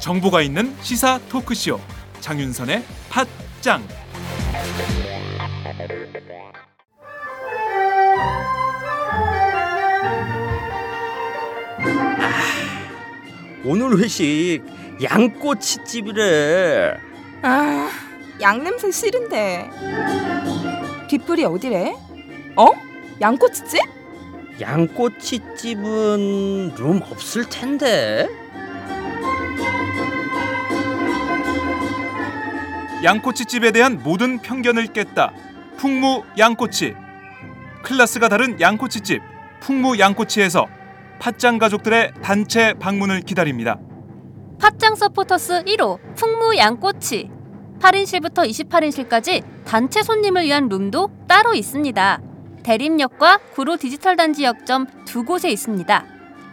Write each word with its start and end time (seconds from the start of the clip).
정보가 0.00 0.40
있는 0.40 0.74
시사 0.80 1.18
토크쇼 1.28 1.78
장윤선의 2.20 2.82
팟짱. 3.10 3.86
오늘 13.66 13.98
회식 13.98 14.77
양꼬치집이래. 15.02 16.98
아, 17.42 17.90
양 18.40 18.64
냄새 18.64 18.90
싫은데. 18.90 19.70
뒷불이 21.08 21.44
어디래? 21.44 21.94
어? 22.56 22.66
양꼬치집? 23.20 23.80
양꼬치집은 24.60 25.84
룸 26.76 27.02
없을 27.10 27.48
텐데. 27.48 28.28
양꼬치집에 33.04 33.70
대한 33.70 34.02
모든 34.02 34.40
편견을 34.40 34.88
깼다 34.88 35.32
풍무 35.76 36.24
양꼬치 36.36 36.96
클래스가 37.84 38.28
다른 38.28 38.60
양꼬치집 38.60 39.22
풍무 39.60 40.00
양꼬치에서 40.00 40.66
팥짱 41.20 41.58
가족들의 41.58 42.14
단체 42.22 42.74
방문을 42.74 43.20
기다립니다 43.20 43.78
팥짱 44.60 44.94
서포터스 44.96 45.64
1호 45.64 45.98
풍무 46.16 46.56
양꼬치 46.56 47.30
8인실부터 47.80 48.48
28인실까지 48.48 49.42
단체 49.64 50.02
손님을 50.02 50.44
위한 50.44 50.68
룸도 50.68 51.08
따로 51.28 51.54
있습니다. 51.54 52.20
대림역과 52.64 53.38
구로 53.54 53.76
디지털 53.76 54.16
단지 54.16 54.42
역점 54.44 54.86
두 55.04 55.24
곳에 55.24 55.48
있습니다. 55.50 56.04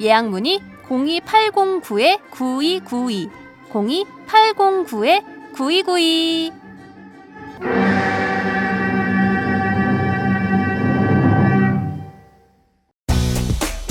예약 0.01 0.29
문의 0.29 0.59
02809-9292 0.87 3.29
02809-9292 5.55 6.51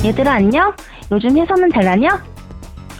얘들아 0.04 0.34
안녕? 0.34 0.72
요즘 1.10 1.36
회사는 1.36 1.68
잘 1.72 1.82
다녀? 1.84 2.16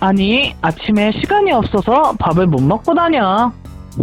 아니, 0.05 0.55
아침에 0.61 1.13
시간이 1.13 1.51
없어서 1.51 2.13
밥을 2.19 2.47
못 2.47 2.61
먹고 2.61 2.93
다녀. 2.93 3.51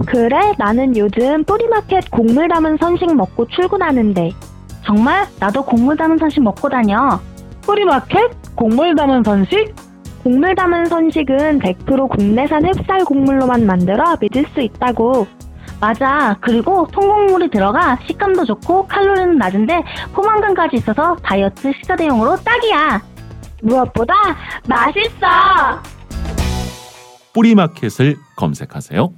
그래? 0.07 0.35
나는 0.57 0.97
요즘 0.97 1.43
뿌리마켓 1.43 2.09
곡물 2.09 2.47
담은 2.47 2.77
선식 2.77 3.15
먹고 3.15 3.45
출근하는데 3.49 4.31
정말? 4.83 5.27
나도 5.39 5.63
곡물 5.63 5.95
담은 5.95 6.17
선식 6.17 6.41
먹고 6.41 6.69
다녀 6.69 7.19
뿌리마켓? 7.61 8.31
곡물 8.55 8.95
담은 8.95 9.23
선식? 9.23 9.75
곡물 10.23 10.55
담은 10.55 10.85
선식은 10.85 11.59
100% 11.59 12.09
국내산 12.09 12.63
햅쌀 12.63 13.05
곡물로만 13.05 13.67
만들어 13.67 14.17
믿을 14.19 14.43
수 14.55 14.61
있다고 14.61 15.27
맞아 15.79 16.35
그리고 16.41 16.87
통곡물이 16.91 17.51
들어가 17.51 17.99
식감도 18.07 18.45
좋고 18.45 18.87
칼로리는 18.87 19.37
낮은데 19.37 19.83
포만감까지 20.13 20.77
있어서 20.77 21.15
다이어트 21.21 21.71
식사 21.73 21.95
대용으로 21.95 22.37
딱이야 22.37 23.01
무엇보다 23.61 24.13
맛있어 24.67 25.90
뿌리마켓을 27.33 28.17
검색하세요. 28.35 29.13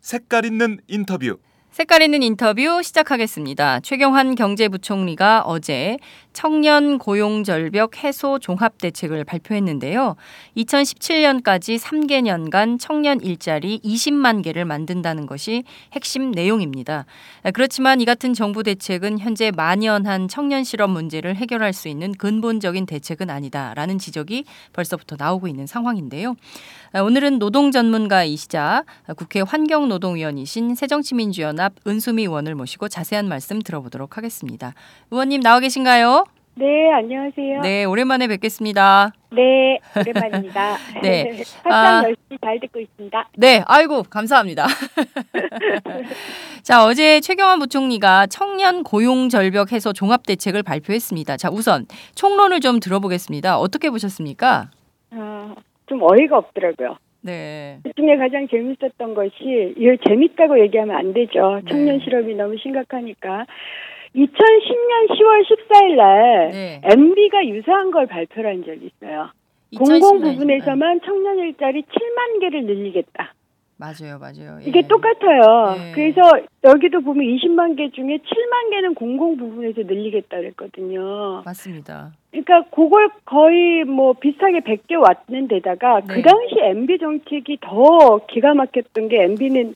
색깔 0.00 0.44
있는 0.44 0.78
인터뷰 0.86 1.38
색깔 1.72 2.00
있는 2.00 2.22
인터뷰 2.22 2.80
시작하겠습니다. 2.82 3.80
최경환 3.80 4.34
경제부총리가 4.34 5.42
어제 5.42 5.98
청년 6.36 6.98
고용 6.98 7.44
절벽 7.44 8.04
해소 8.04 8.38
종합 8.38 8.76
대책을 8.76 9.24
발표했는데요. 9.24 10.16
2017년까지 10.58 11.78
3개년간 11.78 12.78
청년 12.78 13.22
일자리 13.22 13.80
20만 13.82 14.44
개를 14.44 14.66
만든다는 14.66 15.24
것이 15.24 15.64
핵심 15.94 16.32
내용입니다. 16.32 17.06
그렇지만 17.54 18.02
이 18.02 18.04
같은 18.04 18.34
정부 18.34 18.62
대책은 18.62 19.18
현재 19.18 19.50
만연한 19.50 20.28
청년 20.28 20.62
실업 20.62 20.90
문제를 20.90 21.36
해결할 21.36 21.72
수 21.72 21.88
있는 21.88 22.12
근본적인 22.12 22.84
대책은 22.84 23.30
아니다라는 23.30 23.98
지적이 23.98 24.44
벌써부터 24.74 25.16
나오고 25.18 25.48
있는 25.48 25.66
상황인데요. 25.66 26.36
오늘은 26.92 27.38
노동 27.38 27.70
전문가이시자 27.70 28.84
국회 29.16 29.40
환경노동위원이신 29.40 30.74
새정치민주연합 30.74 31.72
은수미 31.86 32.24
의원을 32.24 32.54
모시고 32.54 32.88
자세한 32.88 33.26
말씀 33.26 33.62
들어보도록 33.62 34.18
하겠습니다. 34.18 34.74
의원님 35.10 35.40
나와 35.40 35.60
계신가요? 35.60 36.25
네, 36.58 36.90
안녕하세요. 36.90 37.60
네, 37.60 37.84
오랜만에 37.84 38.28
뵙겠습니다. 38.28 39.12
네, 39.30 39.78
오랜만입니다. 39.94 40.76
네. 41.02 41.42
항상 41.62 41.70
아. 41.70 42.02
열심히 42.02 42.38
잘 42.42 42.58
듣고 42.60 42.80
있습니다. 42.80 43.28
네, 43.36 43.62
아이고 43.66 44.04
감사합니다. 44.04 44.64
자, 46.64 46.86
어제 46.86 47.20
최경환 47.20 47.58
부총리가 47.58 48.28
청년 48.28 48.84
고용 48.84 49.28
절벽 49.28 49.72
해소 49.72 49.92
종합 49.92 50.24
대책을 50.24 50.62
발표했습니다. 50.62 51.36
자, 51.36 51.50
우선 51.52 51.84
총론을 52.14 52.60
좀 52.60 52.80
들어보겠습니다. 52.80 53.58
어떻게 53.58 53.90
보셨습니까? 53.90 54.70
어, 55.10 55.54
좀 55.86 56.00
어이가 56.00 56.38
없더라고요. 56.38 56.96
네. 57.20 57.80
그 57.82 57.90
중에 57.96 58.16
가장 58.16 58.48
재밌었던 58.48 59.14
것이, 59.14 59.74
이걸 59.76 59.98
재밌다고 60.08 60.58
얘기하면 60.60 60.96
안 60.96 61.12
되죠. 61.12 61.60
청년 61.68 61.98
네. 61.98 62.04
실업이 62.04 62.34
너무 62.34 62.56
심각하니까. 62.56 63.44
2010년 64.16 65.10
10월 65.10 65.44
14일 65.44 65.96
날 65.96 66.48
네. 66.50 66.80
MB가 66.84 67.46
유사한 67.48 67.90
걸 67.90 68.06
발표를 68.06 68.50
한 68.50 68.64
적이 68.64 68.90
있어요. 68.94 69.28
2010 69.70 70.00
공공 70.00 70.20
년. 70.22 70.32
부분에서만 70.32 71.00
청년 71.04 71.38
일자리 71.38 71.82
7만 71.82 72.40
개를 72.40 72.64
늘리겠다. 72.64 73.34
맞아요, 73.78 74.18
맞아요. 74.18 74.58
이게 74.64 74.78
예. 74.78 74.88
똑같아요. 74.88 75.74
네. 75.76 75.92
그래서 75.94 76.22
여기도 76.64 77.02
보면 77.02 77.26
20만 77.26 77.76
개 77.76 77.90
중에 77.90 78.16
7만 78.16 78.70
개는 78.70 78.94
공공 78.94 79.36
부분에서 79.36 79.82
늘리겠다 79.82 80.38
그랬거든요. 80.38 81.42
맞습니다. 81.44 82.12
그러니까 82.30 82.62
그걸 82.70 83.10
거의 83.26 83.84
뭐 83.84 84.14
비슷하게 84.14 84.60
100개 84.60 84.94
왔는 84.98 85.48
데다가 85.48 86.00
네. 86.00 86.06
그 86.14 86.22
당시 86.22 86.54
MB 86.58 86.98
정책이 86.98 87.58
더 87.60 88.20
기가 88.28 88.54
막혔던 88.54 89.08
게 89.08 89.24
MB는 89.24 89.74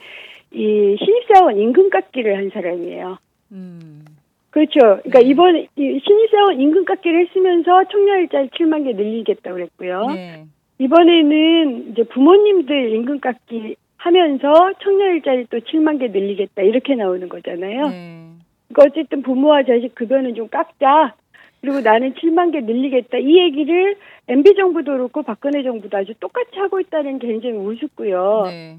이 0.52 0.96
신입사원 0.98 1.58
임금 1.58 1.90
깎기를 1.90 2.38
한 2.38 2.50
사람이에요. 2.54 3.18
음. 3.52 4.04
그렇죠. 4.50 4.78
그러니까 5.02 5.20
네. 5.20 5.26
이번 5.26 5.56
이 5.56 6.00
신입사원 6.04 6.60
임금 6.60 6.84
깎기를 6.84 7.26
했으면서 7.26 7.84
청년 7.90 8.20
일자리 8.20 8.48
7만 8.48 8.84
개 8.84 8.92
늘리겠다 8.92 9.52
그랬고요. 9.52 10.06
네. 10.08 10.44
이번에는 10.78 11.92
이제 11.92 12.02
부모님들 12.04 12.92
임금 12.94 13.20
깎기 13.20 13.76
하면서 13.96 14.72
청년 14.82 15.14
일자리 15.14 15.46
또 15.50 15.58
7만 15.58 16.00
개 16.00 16.08
늘리겠다 16.08 16.62
이렇게 16.62 16.94
나오는 16.94 17.28
거잖아요. 17.28 17.88
네. 17.88 18.26
그러니까 18.72 18.82
어쨌든 18.86 19.22
부모와 19.22 19.62
자식 19.64 19.94
급여는 19.94 20.34
좀 20.34 20.48
깎자. 20.48 21.14
그리고 21.60 21.80
나는 21.80 22.14
7만 22.14 22.52
개 22.52 22.60
늘리겠다. 22.60 23.18
이 23.18 23.38
얘기를 23.38 23.96
MB 24.28 24.54
정부도 24.56 24.92
그렇고 24.92 25.22
박근혜 25.22 25.62
정부도 25.62 25.96
아주 25.96 26.14
똑같이 26.18 26.58
하고 26.58 26.80
있다는 26.80 27.18
게 27.18 27.28
굉장히 27.28 27.56
우습고요. 27.56 28.44
네. 28.46 28.76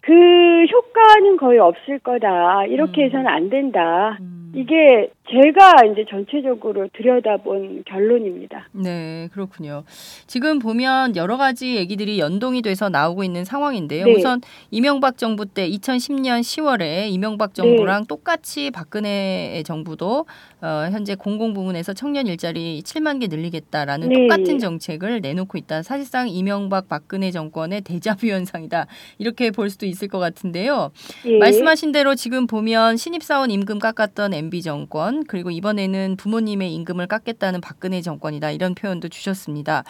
그 0.00 0.64
효과는 0.64 1.36
거의 1.36 1.58
없을 1.58 1.98
거다. 2.00 2.66
이렇게 2.66 3.02
음. 3.02 3.06
해서는 3.06 3.26
안 3.26 3.48
된다. 3.48 4.18
음. 4.20 4.45
이게 4.54 5.10
제가 5.28 5.72
이제 5.90 6.04
전체적으로 6.08 6.88
들여다본 6.96 7.82
결론입니다. 7.84 8.68
네, 8.72 9.28
그렇군요. 9.32 9.82
지금 10.26 10.58
보면 10.60 11.16
여러 11.16 11.36
가지 11.36 11.74
얘기들이 11.74 12.18
연동이 12.20 12.62
돼서 12.62 12.88
나오고 12.88 13.24
있는 13.24 13.44
상황인데요. 13.44 14.06
네. 14.06 14.14
우선 14.14 14.40
이명박 14.70 15.18
정부 15.18 15.46
때 15.46 15.68
2010년 15.68 16.40
10월에 16.40 17.10
이명박 17.10 17.54
정부랑 17.54 18.06
똑같이 18.06 18.70
박근혜 18.70 19.62
정부도 19.66 20.26
어, 20.60 20.88
현재 20.90 21.14
공공 21.14 21.54
부문에서 21.54 21.92
청년 21.92 22.26
일자리 22.26 22.82
7만 22.82 23.20
개 23.20 23.26
늘리겠다라는 23.26 24.08
네. 24.08 24.14
똑같은 24.14 24.58
정책을 24.58 25.20
내놓고 25.20 25.58
있다. 25.58 25.82
사실상 25.82 26.28
이명박 26.28 26.88
박근혜 26.88 27.30
정권의 27.30 27.82
대자뷰 27.82 28.28
현상이다. 28.28 28.86
이렇게 29.18 29.50
볼 29.50 29.70
수도 29.70 29.86
있을 29.86 30.08
것 30.08 30.18
같은데요. 30.18 30.92
예. 31.26 31.38
말씀하신 31.38 31.92
대로 31.92 32.14
지금 32.14 32.46
보면 32.46 32.96
신입사원 32.96 33.50
임금 33.50 33.80
깎았던 33.80 34.34
MB 34.46 34.62
정권 34.62 35.24
그리고 35.24 35.50
이번에는 35.50 36.16
부모님의 36.16 36.74
임금을 36.74 37.06
깎겠다는 37.06 37.60
박근혜 37.60 38.00
정권이다 38.00 38.50
이런 38.50 38.74
표현도 38.74 39.08
주셨습니다. 39.08 39.84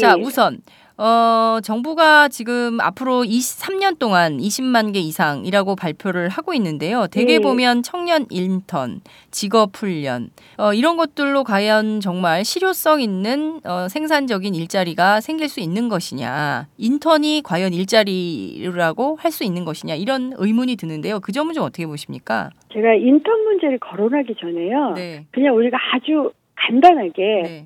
자 0.00 0.14
예. 0.16 0.22
우선 0.22 0.60
어, 1.00 1.60
정부가 1.62 2.26
지금 2.28 2.80
앞으로 2.80 3.22
23년 3.22 4.00
동안 4.00 4.38
20만 4.38 4.92
개 4.92 4.98
이상이라고 4.98 5.76
발표를 5.76 6.28
하고 6.28 6.54
있는데요. 6.54 7.06
대개 7.06 7.34
예. 7.34 7.38
보면 7.38 7.84
청년 7.84 8.26
인턴, 8.30 9.00
직업 9.30 9.76
훈련 9.76 10.30
어, 10.56 10.74
이런 10.74 10.96
것들로 10.96 11.44
과연 11.44 12.00
정말 12.00 12.44
실효성 12.44 13.00
있는 13.00 13.60
어, 13.62 13.86
생산적인 13.88 14.56
일자리가 14.56 15.20
생길 15.20 15.48
수 15.48 15.60
있는 15.60 15.88
것이냐, 15.88 16.66
인턴이 16.78 17.42
과연 17.44 17.72
일자리라고 17.72 19.18
할 19.20 19.28
수 19.28 19.44
있는 19.44 19.66
것이냐 19.66 19.94
이런 19.94 20.32
의문이 20.36 20.76
드는데요. 20.76 21.20
그 21.20 21.32
점은 21.32 21.52
좀 21.52 21.62
어떻게 21.62 21.86
보십니까? 21.86 22.50
제가 22.72 22.94
인턴 22.94 23.44
문제를 23.44 23.78
거론하기 23.78 24.34
전에요. 24.36 24.92
네, 24.96 25.24
그냥 25.30 25.56
우리가 25.56 25.78
아주 25.92 26.32
간단하게 26.56 27.42
네, 27.44 27.64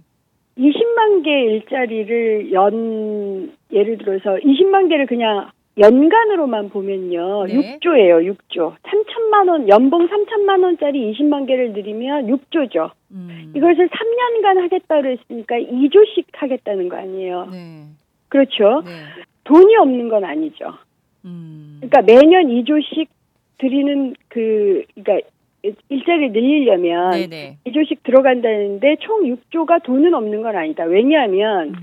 20만 0.58 1.24
개 1.24 1.30
일자리를 1.30 2.52
연 2.52 3.52
예를 3.72 3.98
들어서 3.98 4.36
20만 4.36 4.88
개를 4.88 5.06
그냥 5.06 5.50
연간으로만 5.78 6.68
보면요. 6.68 7.46
네. 7.46 7.78
6조예요. 7.78 8.36
6조. 8.36 8.74
3천만 8.82 9.48
원 9.48 9.68
연봉 9.68 10.06
3천만 10.06 10.62
원짜리 10.62 11.12
20만 11.12 11.46
개를 11.46 11.72
늘리면 11.72 12.26
6조죠. 12.26 12.90
음, 13.12 13.52
이것을 13.56 13.88
3년간 13.88 14.60
하겠다고 14.60 15.08
했으니까 15.08 15.56
2조씩 15.56 16.26
하겠다는 16.32 16.88
거 16.90 16.96
아니에요. 16.98 17.48
네, 17.50 17.84
그렇죠. 18.28 18.82
네, 18.84 18.90
돈이 19.44 19.74
없는 19.76 20.08
건 20.10 20.24
아니죠. 20.24 20.74
음, 21.24 21.80
그러니까 21.80 22.02
매년 22.02 22.48
2조씩 22.48 23.08
드리는 23.62 24.14
그 24.28 24.82
그러니까 24.96 25.26
일자리를 25.88 26.32
늘리려면 26.32 27.12
네, 27.12 27.26
네, 27.28 27.58
2조씩 27.66 28.02
들어간다는데 28.02 28.96
총 29.00 29.22
6조가 29.22 29.84
돈은 29.84 30.12
없는 30.12 30.42
건 30.42 30.56
아니다. 30.56 30.82
왜냐하면 30.82 31.68
음, 31.68 31.74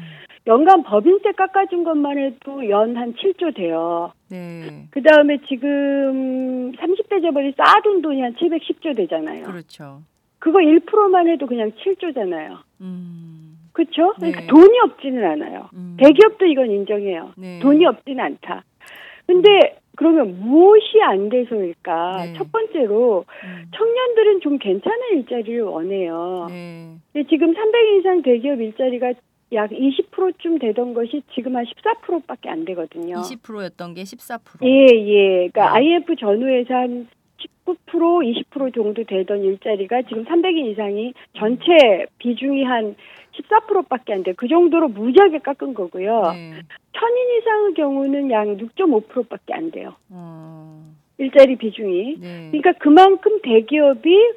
연간 0.47 0.83
법인세 0.83 1.31
깎아준 1.31 1.85
것만 1.85 2.17
해도 2.17 2.67
연 2.69 2.97
한 2.97 3.13
7조 3.13 3.55
돼요. 3.55 4.11
네, 4.29 4.87
그 4.91 5.01
다음에 5.01 5.37
지금 5.47 6.73
30대 6.73 7.21
재벌이 7.21 7.53
쌓아둔 7.57 8.01
돈이 8.01 8.21
한 8.21 8.33
710조 8.35 8.97
되잖아요. 8.97 9.43
그렇죠. 9.45 10.01
그거 10.39 10.59
1%만 10.59 11.27
해도 11.29 11.47
그냥 11.47 11.71
7조잖아요. 11.71 12.57
음, 12.81 13.57
그렇죠? 13.71 14.13
네. 14.19 14.31
그러니까 14.31 14.53
돈이 14.53 14.77
없지는 14.85 15.23
않아요. 15.23 15.69
음, 15.73 15.95
대기업도 16.01 16.45
이건 16.47 16.69
인정해요. 16.71 17.31
네. 17.37 17.59
돈이 17.59 17.85
없지는 17.85 18.19
않다. 18.23 18.63
근데 19.25 19.77
그러면 19.95 20.39
무엇이 20.39 21.01
안 21.01 21.29
돼서일까? 21.29 22.25
네. 22.25 22.33
첫 22.33 22.51
번째로 22.51 23.25
음, 23.43 23.71
청년들은 23.75 24.41
좀 24.41 24.57
괜찮은 24.57 24.97
일자리를 25.13 25.61
원해요. 25.63 26.47
네, 26.49 26.95
근데 27.11 27.27
지금 27.29 27.53
300인 27.53 27.99
이상 27.99 28.21
대기업 28.21 28.61
일자리가 28.61 29.13
약 29.53 29.71
20%쯤 29.71 30.59
되던 30.59 30.93
것이 30.93 31.23
지금 31.33 31.55
한 31.55 31.65
14%밖에 31.65 32.49
안 32.49 32.65
되거든요. 32.65 33.15
20%였던 33.15 33.95
게 33.95 34.03
14%. 34.03 34.63
예, 34.63 34.85
예. 34.95 35.49
그러니까 35.49 35.79
네. 35.79 35.95
IF 35.95 36.15
전후에서 36.15 36.73
한 36.73 37.07
19%, 37.65 38.45
20% 38.51 38.73
정도 38.73 39.03
되던 39.03 39.43
일자리가 39.43 40.03
지금 40.03 40.23
300인 40.25 40.71
이상이 40.71 41.13
전체 41.37 42.05
비중이 42.19 42.63
한 42.63 42.95
14%밖에 43.39 44.13
안 44.13 44.23
돼. 44.23 44.33
그 44.33 44.47
정도로 44.47 44.89
무지하게 44.89 45.39
깎은 45.39 45.73
거고요. 45.73 46.31
네. 46.33 46.53
천인 46.93 47.37
이상의 47.37 47.73
경우는 47.75 48.31
약 48.31 48.47
6.5%밖에 48.47 49.53
안 49.53 49.71
돼요. 49.71 49.95
어, 50.09 50.83
일자리 51.17 51.55
비중이. 51.55 52.17
네. 52.19 52.47
그러니까 52.51 52.73
그만큼 52.79 53.39
대기업이 53.41 54.33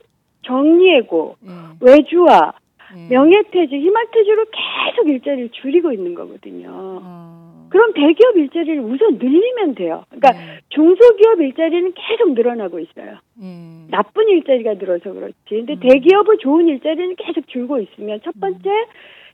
정리해고, 0.46 1.36
네. 1.40 1.52
외주화, 1.80 2.52
네. 2.94 3.08
명예퇴직, 3.08 3.72
희망퇴직으로 3.72 4.44
계속 4.46 5.08
일자리를 5.08 5.50
줄이고 5.50 5.92
있는 5.92 6.14
거거든요. 6.14 6.68
어, 6.70 7.66
그럼 7.70 7.92
대기업 7.94 8.36
일자리를 8.36 8.80
우선 8.80 9.18
늘리면 9.18 9.74
돼요. 9.74 10.04
그러니까 10.10 10.32
네. 10.32 10.58
중소기업 10.74 11.40
일자리는 11.40 11.92
계속 11.94 12.32
늘어나고 12.32 12.78
있어요. 12.78 13.18
네. 13.34 13.86
나쁜 13.90 14.28
일자리가 14.28 14.74
늘어서 14.74 15.12
그렇지. 15.12 15.34
근데 15.48 15.74
음. 15.74 15.80
대기업의 15.80 16.38
좋은 16.40 16.68
일자리는 16.68 17.16
계속 17.16 17.46
줄고 17.48 17.78
있으면 17.78 18.20
첫 18.24 18.32
번째 18.40 18.70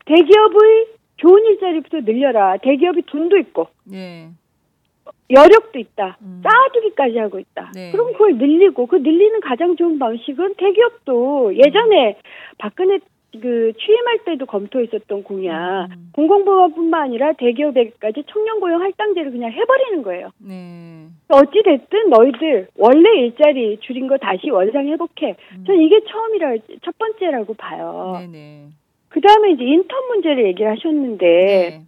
대기업의 0.07 0.87
좋은 1.19 1.45
일자리부터 1.45 2.01
늘려라. 2.01 2.57
대기업이 2.59 3.03
돈도 3.03 3.39
있고 3.39 3.69
네. 3.85 4.31
여력도 5.31 5.79
있다. 5.79 6.19
음. 6.23 6.43
쌓아두기까지 6.43 7.19
하고 7.19 7.39
있다. 7.39 7.73
네. 7.75 7.93
그럼 7.93 8.13
그걸 8.13 8.37
늘리고 8.37 8.87
그 8.87 8.97
늘리는 8.97 9.41
가장 9.41 9.77
좋은 9.77 9.99
방식은 9.99 10.55
대기업도 10.57 11.57
예전에 11.57 12.19
박근혜 12.59 12.99
그 13.33 13.73
취임할 13.79 14.25
때도 14.25 14.47
검토했었던 14.47 15.23
공약 15.23 15.89
음. 15.91 16.11
공공부문뿐만 16.15 17.03
아니라 17.03 17.33
대기업에까지 17.35 18.25
청년 18.29 18.59
고용 18.59 18.81
할당제를 18.81 19.31
그냥 19.33 19.53
해버리는 19.53 20.03
거예요. 20.03 20.31
네. 20.39 21.07
어찌 21.29 21.63
됐든 21.63 22.09
너희들 22.09 22.69
원래 22.77 23.21
일자리 23.21 23.79
줄인 23.81 24.07
거 24.09 24.17
다시 24.17 24.49
원상 24.51 24.87
회복해. 24.87 25.37
음. 25.57 25.65
전 25.67 25.81
이게 25.81 26.01
처음이라 26.09 26.57
첫 26.83 26.97
번째라고 26.97 27.55
봐요. 27.55 28.17
네네. 28.21 28.69
그 29.11 29.21
다음에 29.21 29.53
이제 29.53 29.65
인턴 29.65 30.07
문제를 30.09 30.47
얘기를 30.47 30.71
하셨는데 30.71 31.27
네. 31.27 31.83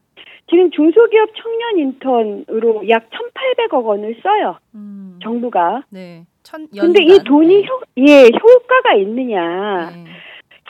지금 0.50 0.70
중소기업 0.70 1.30
청년 1.36 1.78
인턴으로 1.78 2.88
약 2.88 3.08
1,800억 3.10 3.84
원을 3.84 4.16
써요. 4.22 4.58
음. 4.74 5.18
정부가. 5.22 5.84
네. 5.90 6.24
천 6.42 6.66
근데 6.68 7.02
이. 7.02 7.18
돈이 7.24 7.62
네. 7.62 7.66
효, 7.66 7.80
예, 7.98 8.24
효과가 8.24 8.94
있느냐. 8.96 9.90
네. 9.90 10.04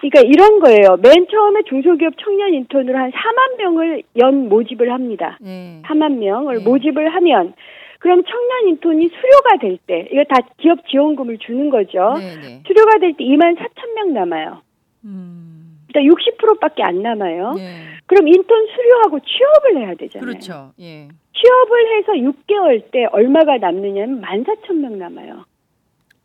그러니까 0.00 0.20
이런 0.23 0.61
거예요. 0.61 0.97
맨 1.02 1.26
처음에 1.31 1.62
중소기업 1.69 2.14
청년 2.19 2.55
인턴으로 2.55 2.99
한 2.99 3.11
4만 3.11 3.56
명을 3.58 4.02
연 4.17 4.49
모집을 4.49 4.91
합니다. 4.93 5.37
네. 5.41 5.82
4만 5.85 6.17
명을 6.19 6.58
네. 6.58 6.64
모집을 6.64 7.08
하면 7.14 7.52
그럼 7.99 8.23
청년 8.25 8.69
인턴이 8.69 9.08
수료가 9.08 9.58
될 9.61 9.76
때 9.87 10.08
이거 10.11 10.25
다 10.25 10.37
기업 10.58 10.87
지원금을 10.88 11.37
주는 11.38 11.69
거죠. 11.69 12.14
네네. 12.19 12.62
수료가 12.67 12.99
될 12.99 13.12
때 13.14 13.25
2만 13.25 13.56
4천 13.58 13.94
명 13.94 14.14
남아요. 14.14 14.62
음. 15.05 15.79
그러니까 15.93 16.14
60%밖에 16.14 16.82
안 16.82 17.02
남아요. 17.02 17.52
네. 17.55 17.85
그럼 18.06 18.26
인턴 18.29 18.67
수료하고 18.75 19.19
취업을 19.20 19.82
해야 19.87 19.94
되잖아요. 19.94 20.26
그렇죠. 20.26 20.73
예. 20.81 21.08
취업을 21.35 21.99
해서 21.99 22.12
6개월 22.12 22.91
때 22.91 23.05
얼마가 23.12 23.58
남느냐면 23.58 24.23
1만 24.23 24.47
4천 24.47 24.75
명 24.76 24.99
남아요. 24.99 25.44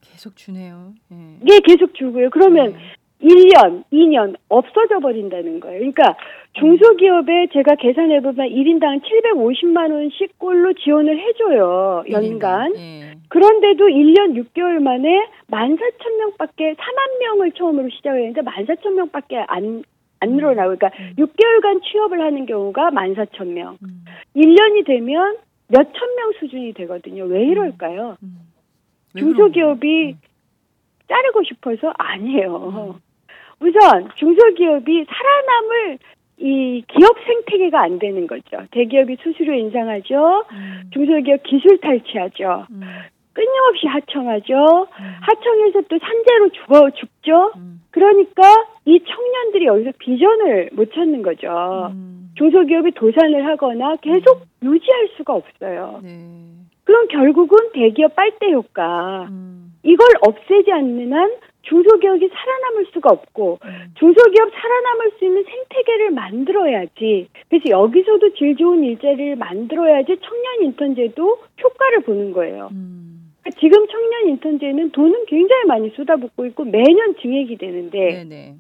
계속 0.01 0.36
주네요. 0.38 0.94
예. 1.12 1.16
이게 1.44 1.60
계속 1.60 1.94
주고요. 1.94 2.30
그러면 2.30 2.74
네. 2.74 2.80
1년, 3.21 3.83
2년 3.91 4.35
없어져 4.50 5.00
버린다는 5.00 5.59
거예요. 5.59 5.79
그러니까 5.79 6.15
중소기업에 6.53 7.47
제가 7.53 7.75
계산해 7.75 8.21
보면 8.21 8.50
1인당 8.50 9.01
750만 9.01 9.91
원씩 9.91 10.38
꼴로 10.38 10.73
지원을 10.73 11.17
해 11.17 11.33
줘요. 11.33 12.03
연간. 12.09 12.75
예. 12.77 13.13
그런데도 13.29 13.85
1년 13.88 14.35
6개월 14.35 14.81
만에 14.81 15.27
14,000명밖에 15.50 16.75
4만 16.75 17.19
명을 17.19 17.51
처음으로 17.53 17.89
시작했는데 17.89 18.41
14,000명밖에 18.41 19.44
안, 19.47 19.83
안 20.19 20.29
음. 20.29 20.35
늘어나고 20.35 20.75
그러니까 20.75 20.91
음. 21.00 21.13
6개월간 21.17 21.81
취업을 21.84 22.22
하는 22.22 22.45
경우가 22.45 22.91
14,000명. 22.91 23.77
음. 23.81 24.05
1년이 24.36 24.86
되면 24.86 25.38
몇천 25.67 26.15
명 26.15 26.31
수준이 26.39 26.74
되거든요. 26.74 27.24
왜 27.25 27.45
이럴까요? 27.45 28.17
음. 28.22 28.38
왜 29.13 29.22
그런 29.22 29.34
중소기업이 29.34 30.03
거예요? 30.03 30.35
자르고 31.07 31.43
싶어서 31.43 31.93
아니에요. 31.97 32.55
음. 32.55 33.00
우선 33.59 34.09
중소기업이 34.15 35.05
살아남을 35.05 35.97
이 36.38 36.83
기업 36.88 37.15
생태계가 37.25 37.81
안 37.81 38.00
되는 38.00 38.27
거죠. 38.27 38.57
대기업이 38.71 39.17
수수료 39.24 39.53
인상하죠. 39.53 40.45
음. 40.51 40.83
중소기업 40.91 41.43
기술 41.43 41.77
탈취하죠. 41.79 42.67
음. 42.71 42.81
끊임없이 43.33 43.88
하청하죠. 43.88 44.88
음. 45.00 45.13
하청해서 45.21 45.81
또 45.89 45.97
산재로 46.00 46.50
죽어 46.50 46.89
죽죠. 46.91 47.51
음. 47.57 47.81
그러니까 47.91 48.41
이 48.85 49.00
청년들이 49.00 49.65
여기서 49.65 49.91
비전을 50.00 50.69
못 50.74 50.93
찾는 50.93 51.21
거죠. 51.21 51.91
음. 51.93 52.31
중소기업이 52.38 52.91
도산을 52.91 53.45
하거나 53.45 53.95
계속 53.97 54.41
유지할 54.62 55.09
수가 55.15 55.35
없어요. 55.35 56.01
네. 56.03 56.19
그럼 56.83 57.07
결국은 57.07 57.71
대기업 57.74 58.15
빨대 58.15 58.51
효과 58.51 59.27
음. 59.29 59.64
이걸 59.86 60.08
없애지 60.22 60.72
않는 60.72 61.13
한 61.13 61.32
중소기업이 61.62 62.27
살아남을 62.27 62.88
수가 62.94 63.10
없고 63.12 63.60
음. 63.63 63.94
중소기업 63.98 64.51
살아남을 64.51 65.12
수 65.18 65.25
있는 65.25 65.44
생태계를 65.44 66.12
만들어야지. 66.12 67.27
그래서 67.50 67.70
여기서도 67.70 68.34
질 68.34 68.56
좋은 68.56 68.84
일자리를 68.84 69.36
만들어야지 69.36 70.18
청년 70.22 70.63
인턴제도 70.63 71.39
효과를 71.63 72.01
보는 72.01 72.34
거예요. 72.34 72.70
음. 72.72 73.32
그러니까 73.42 73.60
지금 73.60 73.88
청년 73.88 74.30
인턴제는 74.30 74.92
돈은 74.92 75.25
굉장히 75.27 75.65
많이 75.65 75.89
쏟아붓고 75.92 76.46
있고 76.48 76.65
매년 76.65 77.15
증액이 77.22 77.58
되는데 77.58 78.24
네네. 78.24 78.56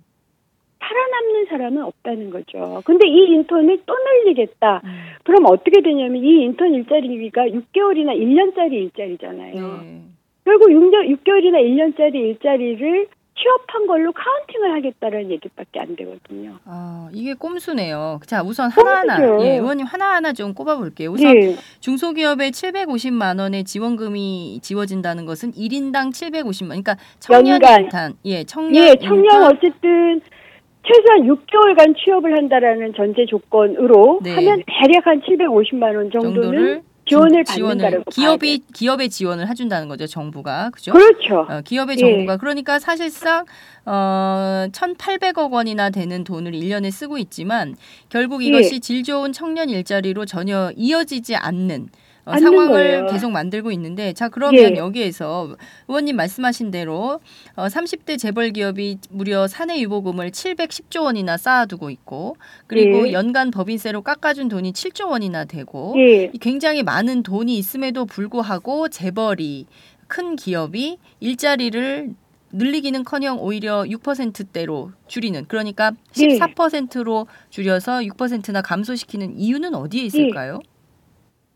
살아남는 0.79 1.45
사람은 1.47 1.83
없다는 1.83 2.29
거죠. 2.29 2.81
근데 2.85 3.07
이 3.07 3.33
인턴을 3.33 3.81
또 3.85 3.95
늘리겠다. 3.95 4.81
음. 4.83 4.89
그럼 5.23 5.45
어떻게 5.47 5.81
되냐면 5.81 6.23
이 6.23 6.43
인턴 6.43 6.73
일자리가 6.73 7.47
6개월이나 7.47 8.15
1년짜리 8.15 8.73
일자리잖아요. 8.73 9.81
네. 9.81 10.01
결국 10.45 10.69
6년, 10.69 11.09
6개월이나 11.09 11.59
1년짜리 11.59 12.15
일자리를 12.15 13.07
취업한 13.37 13.85
걸로 13.85 14.13
카운팅을 14.13 14.73
하겠다는 14.75 15.29
얘기밖에 15.31 15.79
안 15.81 15.95
되거든요. 15.97 16.53
아, 16.63 17.09
이게 17.11 17.33
꼼수네요. 17.33 18.21
자, 18.25 18.41
우선 18.41 18.69
하나하나, 18.69 19.17
꼼수죠. 19.17 19.45
예, 19.45 19.57
의원님 19.57 19.85
하나하나 19.85 20.31
좀 20.31 20.53
꼽아볼게요. 20.53 21.11
우선 21.11 21.33
네. 21.33 21.55
중소기업에 21.81 22.51
750만 22.51 23.39
원의 23.41 23.65
지원금이 23.65 24.59
지워진다는 24.61 25.25
것은 25.25 25.51
1인당 25.51 26.11
750만, 26.11 26.67
그러니까 26.67 26.95
청년 27.19 27.61
연간. 27.61 28.13
예, 28.23 28.45
청년 28.45 28.83
예, 28.87 28.95
청년 29.03 29.43
어쨌든 29.43 30.21
최소한 30.87 31.23
6개월간 31.27 31.97
취업을 31.97 32.37
한다라는 32.37 32.93
전제 32.95 33.25
조건으로 33.25 34.21
네. 34.23 34.33
하면 34.35 34.63
대략 34.65 35.07
한 35.07 35.19
750만 35.21 35.95
원 35.95 36.09
정도는 36.11 36.41
정도를 36.41 36.81
지원을 37.07 37.45
지- 37.45 37.59
받는다라고 37.61 38.03
기업이 38.11 38.61
기업에 38.73 39.07
지원을 39.07 39.47
해준다는 39.47 39.87
거죠, 39.87 40.07
정부가 40.07 40.71
그죠? 40.71 40.91
그렇죠. 40.91 41.45
어, 41.49 41.61
기업의 41.63 41.97
예. 41.97 41.99
정부가 41.99 42.37
그러니까 42.37 42.79
사실상 42.79 43.45
어 43.85 44.67
1,800억 44.71 45.51
원이나 45.51 45.89
되는 45.91 46.23
돈을 46.23 46.53
1년에 46.53 46.91
쓰고 46.91 47.17
있지만 47.19 47.75
결국 48.09 48.43
예. 48.43 48.47
이것이 48.47 48.79
질 48.79 49.03
좋은 49.03 49.31
청년 49.33 49.69
일자리로 49.69 50.25
전혀 50.25 50.71
이어지지 50.75 51.35
않는 51.35 51.89
어, 52.25 52.37
상황을 52.37 52.67
거예요. 52.67 53.07
계속 53.07 53.31
만들고 53.31 53.71
있는데 53.71 54.13
자 54.13 54.29
그러면 54.29 54.75
예. 54.75 54.75
여기에서 54.77 55.55
의원님 55.87 56.15
말씀하신 56.15 56.71
대로 56.71 57.19
어, 57.55 57.67
30대 57.67 58.17
재벌 58.17 58.51
기업이 58.51 58.97
무려 59.09 59.47
사내 59.47 59.79
유보금을 59.81 60.31
710조 60.31 61.03
원이나 61.03 61.37
쌓아두고 61.37 61.91
있고 61.91 62.35
그리고 62.67 63.07
예. 63.07 63.13
연간 63.13 63.51
법인세로 63.51 64.01
깎아준 64.01 64.49
돈이 64.49 64.73
7조 64.73 65.09
원이나 65.09 65.45
되고 65.45 65.93
예. 65.97 66.31
이 66.33 66.37
굉장히 66.39 66.81
많은 66.81 67.21
돈이 67.21 67.57
있음에도 67.57 68.05
불구하고 68.05 68.89
재벌이 68.89 69.67
큰 70.07 70.35
기업이 70.35 70.97
일자리를 71.19 72.13
늘리기는커녕 72.51 73.39
오히려 73.41 73.83
6%대로 73.83 74.91
줄이는 75.07 75.45
그러니까 75.47 75.91
네. 76.15 76.39
14%로 76.39 77.27
줄여서 77.49 77.99
6%나 77.99 78.61
감소시키는 78.61 79.37
이유는 79.37 79.75
어디에 79.75 80.03
있을까요? 80.03 80.59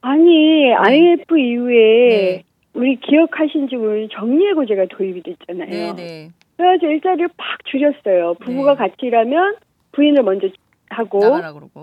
아니 0.02 0.74
IMF 0.74 1.38
이후에 1.38 2.10
네. 2.10 2.44
우리 2.74 2.96
기억하신지 2.98 3.76
모르는 3.76 4.10
정리해고 4.12 4.66
제가 4.66 4.86
도입이 4.90 5.24
됐잖아요. 5.24 5.70
네, 5.70 5.96
네. 5.96 6.30
그래가지고 6.58 6.92
일자리를 6.92 7.30
팍 7.38 7.66
줄였어요. 7.66 8.36
부부가 8.40 8.74
네. 8.74 8.78
같이 8.78 9.06
일하면 9.06 9.56
부인을 9.92 10.24
먼저 10.24 10.48
하고. 10.90 11.22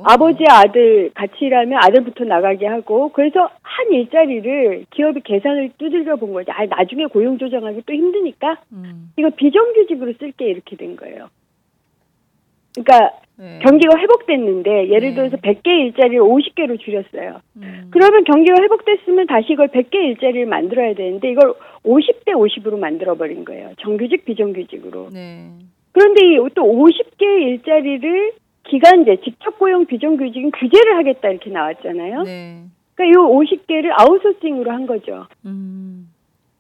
아버지 0.05 0.45
아들 0.49 1.11
같이 1.15 1.37
일하면 1.41 1.79
아들부터 1.83 2.25
나가게 2.25 2.67
하고 2.67 3.11
그래서 3.13 3.49
한 3.63 3.93
일자리를 3.93 4.87
기업이 4.91 5.21
계산을 5.21 5.73
두들겨 5.79 6.17
본 6.17 6.33
거죠. 6.33 6.53
아 6.53 6.67
나중에 6.67 7.05
고용 7.07 7.39
조정하기 7.39 7.83
또 7.87 7.93
힘드니까 7.93 8.59
음, 8.73 9.13
이거 9.17 9.31
비정규직으로 9.31 10.15
쓸게 10.19 10.47
이렇게 10.47 10.77
된 10.77 10.97
거예요. 10.97 11.29
그러니까 12.77 13.19
네. 13.39 13.59
경기가 13.63 13.99
회복됐는데 13.99 14.89
예를 14.89 15.11
네. 15.11 15.15
들어서 15.15 15.37
100개 15.37 15.67
일자리를 15.67 16.21
50개로 16.23 16.81
줄였어요. 16.81 17.41
음, 17.57 17.89
그러면 17.91 18.25
경기가 18.25 18.63
회복됐으면 18.63 19.27
다시 19.27 19.53
이걸 19.53 19.69
100개 19.69 19.95
일자리를 19.95 20.47
만들어야 20.47 20.95
되는데 20.95 21.31
이걸 21.31 21.55
50대 21.85 22.29
50으로 22.29 22.79
만들어 22.79 23.15
버린 23.15 23.45
거예요. 23.45 23.73
정규직 23.81 24.25
비정규직으로. 24.25 25.11
네. 25.13 25.51
그런데 25.93 26.25
이또 26.25 26.63
50개 26.63 27.23
일자리를 27.23 28.33
기간제 28.65 29.19
직접 29.25 29.59
고용 29.59 29.87
비정규직은 29.87 30.51
규제를 30.53 30.97
하겠다 30.97 31.29
이렇게 31.29 31.51
나왔잖아요. 31.51 32.23
네. 32.23 32.63
그러니까 32.95 33.21
이 33.21 33.25
50개를 33.25 33.93
아웃소싱으로 33.99 34.71
한 34.71 34.87
거죠. 34.87 35.27
음, 35.45 36.11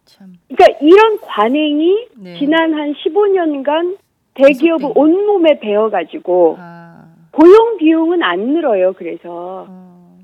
참. 0.04 0.34
그러니까 0.48 0.78
이런 0.82 1.18
관행이 1.20 2.06
네. 2.18 2.38
지난 2.38 2.74
한 2.74 2.92
15년간 2.92 3.96
계속된. 4.36 4.92
온몸에 4.94 5.58
베어가지고 5.60 6.56
아, 6.58 7.04
고용 7.32 7.76
비용은 7.78 8.22
안 8.22 8.40
늘어요. 8.52 8.92
그래서 8.94 9.66
어. 9.68 10.18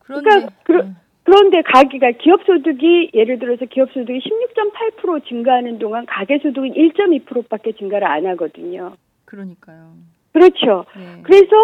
그런데 0.00 0.28
그러니까 0.30 0.52
그러- 0.62 0.82
음, 0.82 0.96
그런데 1.24 1.62
가계가 1.62 2.12
기업 2.22 2.44
소득이 2.44 3.10
예를 3.14 3.38
들어서 3.40 3.64
기업 3.66 3.90
소득이 3.92 4.20
16.8% 4.20 5.26
증가하는 5.26 5.78
동안 5.78 6.06
가계 6.06 6.38
소득은 6.38 6.72
1.2%밖에 6.74 7.72
증가를 7.72 8.06
안 8.06 8.26
하거든요. 8.26 8.92
그러니까요. 9.24 9.92
그렇죠. 10.32 10.84
네. 10.96 11.22
그래서 11.24 11.56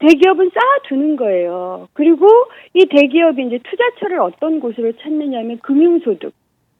대기업은 0.00 0.50
쌓아두는 0.52 1.16
거예요. 1.16 1.88
그리고 1.94 2.26
이 2.74 2.84
대기업이 2.86 3.46
이제 3.46 3.58
투자처를 3.62 4.18
어떤 4.20 4.60
곳으로 4.60 4.92
찾느냐면 5.00 5.58
금융소득. 5.60 6.34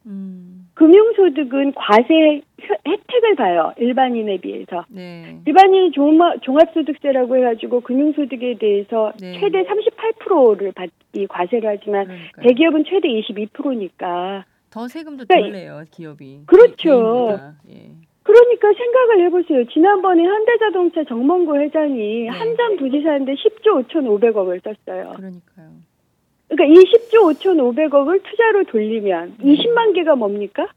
음, 0.05 0.62
금융소득은 0.73 1.73
과세 1.75 2.41
혀- 2.61 2.75
혜택을 2.87 3.35
봐요. 3.35 3.73
일반인에 3.77 4.37
비해서. 4.37 4.85
네. 4.89 5.37
일반인 5.45 5.91
종합, 5.91 6.41
종합소득세라고 6.41 7.37
해가지고 7.37 7.81
금융소득에 7.81 8.57
대해서 8.59 9.11
네. 9.19 9.39
최대 9.39 9.63
38%를 9.63 10.71
받, 10.71 10.89
이 11.13 11.27
과세를 11.27 11.69
하지만 11.69 12.05
그러니까요. 12.07 12.47
대기업은 12.47 12.83
최대 12.87 13.07
22%니까. 13.09 14.45
더 14.71 14.87
세금도 14.87 15.25
그러니까 15.27 15.47
덜 15.47 15.51
내요 15.51 15.83
기업이. 15.91 16.41
그렇죠. 16.47 17.37
예. 17.69 17.91
그러니까 18.23 18.69
생각을 18.73 19.25
해보세요. 19.25 19.65
지난번에 19.67 20.23
현대자동차 20.23 21.03
정몽구 21.03 21.57
회장이 21.59 22.23
네. 22.23 22.27
한전 22.29 22.77
부지사인데 22.77 23.33
10조 23.35 23.87
5,500억을 23.89 24.63
썼어요. 24.63 25.11
그러니까요. 25.17 25.67
그러니까 26.55 26.65
이 26.65 26.83
10조 26.83 27.39
5,500억을 27.39 28.23
투자로 28.23 28.63
돌리면 28.65 29.37
네. 29.39 29.55
20만 29.55 29.95
개가 29.95 30.15
뭡니까? 30.15 30.67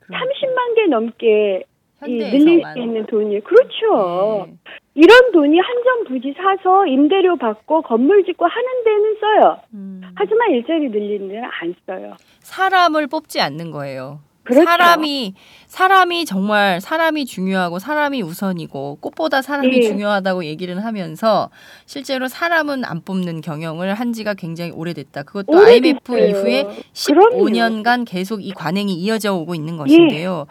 그러니까요. 0.00 0.30
30만 0.30 0.76
개 0.76 0.86
넘게 0.86 1.62
이 2.06 2.18
늘릴. 2.18 2.62
수 2.62 2.78
있는 2.78 3.06
돈이 3.06 3.40
그렇죠. 3.40 4.46
네. 4.46 4.56
이런 4.94 5.32
돈이 5.32 5.58
한전 5.58 6.04
부지 6.04 6.34
사서 6.36 6.86
임대료 6.86 7.36
받고 7.36 7.82
건물 7.82 8.24
짓고 8.24 8.46
하는 8.46 8.84
데는 8.84 9.16
써요. 9.20 9.60
음. 9.74 10.02
하지만 10.14 10.50
일자리 10.50 10.88
늘리는 10.88 11.28
데는 11.28 11.44
안 11.44 11.74
써요. 11.86 12.14
사람을 12.40 13.06
뽑지 13.06 13.40
않는 13.40 13.70
거예요. 13.70 14.20
그렇죠. 14.46 14.64
사람이 14.64 15.34
사람이 15.66 16.24
정말 16.24 16.80
사람이 16.80 17.26
중요하고 17.26 17.78
사람이 17.78 18.22
우선이고 18.22 18.98
꽃보다 19.00 19.42
사람이 19.42 19.76
예. 19.76 19.82
중요하다고 19.82 20.44
얘기를 20.44 20.84
하면서 20.84 21.50
실제로 21.84 22.28
사람은 22.28 22.84
안 22.84 23.02
뽑는 23.02 23.40
경영을 23.40 23.92
한 23.94 24.12
지가 24.12 24.34
굉장히 24.34 24.70
오래됐다. 24.70 25.24
그것도 25.24 25.58
IMF 25.58 26.12
오래됐어요. 26.12 26.40
이후에 26.40 26.62
그럼요. 26.62 27.46
15년간 27.46 28.04
계속 28.06 28.44
이 28.44 28.52
관행이 28.52 28.94
이어져 28.94 29.34
오고 29.34 29.54
있는 29.54 29.76
것인데요. 29.76 30.46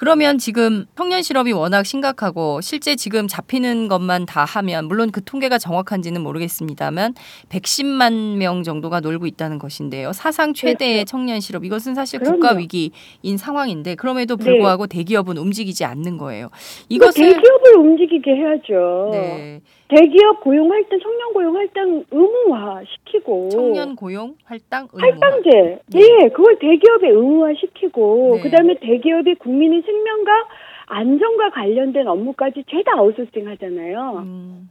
그러면 0.00 0.38
지금 0.38 0.86
청년 0.96 1.20
실업이 1.20 1.52
워낙 1.52 1.84
심각하고 1.84 2.62
실제 2.62 2.96
지금 2.96 3.28
잡히는 3.28 3.86
것만 3.88 4.24
다 4.24 4.46
하면 4.46 4.86
물론 4.86 5.10
그 5.12 5.22
통계가 5.22 5.58
정확한지는 5.58 6.22
모르겠습니다만 6.22 7.12
110만 7.50 8.38
명 8.38 8.62
정도가 8.62 9.00
놀고 9.00 9.26
있다는 9.26 9.58
것인데요. 9.58 10.14
사상 10.14 10.54
최대의 10.54 11.04
청년 11.04 11.40
실업 11.40 11.66
이것은 11.66 11.94
사실 11.94 12.18
그렇죠. 12.18 12.38
그럼요. 12.38 12.48
국가 12.48 12.58
위기인 12.58 13.36
상황인데 13.36 13.94
그럼에도 13.96 14.38
네. 14.38 14.44
불구하고 14.44 14.86
대기업은 14.86 15.36
움직이지 15.36 15.84
않는 15.84 16.16
거예요. 16.16 16.48
이것을 16.88 17.34
대기업을 17.34 17.76
움직이게 17.76 18.30
해야죠. 18.36 19.10
네. 19.12 19.60
대기업 19.88 20.40
고용 20.40 20.70
활동, 20.70 21.00
청년 21.00 21.32
고용 21.32 21.56
활동 21.56 22.04
의무화 22.12 22.80
시키고 22.88 23.48
청년 23.48 23.96
고용 23.96 24.36
할당 24.44 24.86
의무 24.92 25.04
할당제, 25.04 25.80
네. 25.88 26.00
예, 26.00 26.28
그걸 26.28 26.58
대기업에 26.60 27.08
의무화 27.08 27.50
시키고 27.58 28.36
네. 28.36 28.42
그다음에 28.42 28.76
대기업이 28.80 29.34
국민의 29.34 29.82
생명과 29.90 30.48
안전과 30.86 31.50
관련된 31.50 32.06
업무까지 32.06 32.64
죄다 32.68 32.92
아웃소싱 32.96 33.48
하잖아요. 33.48 34.24
음, 34.24 34.70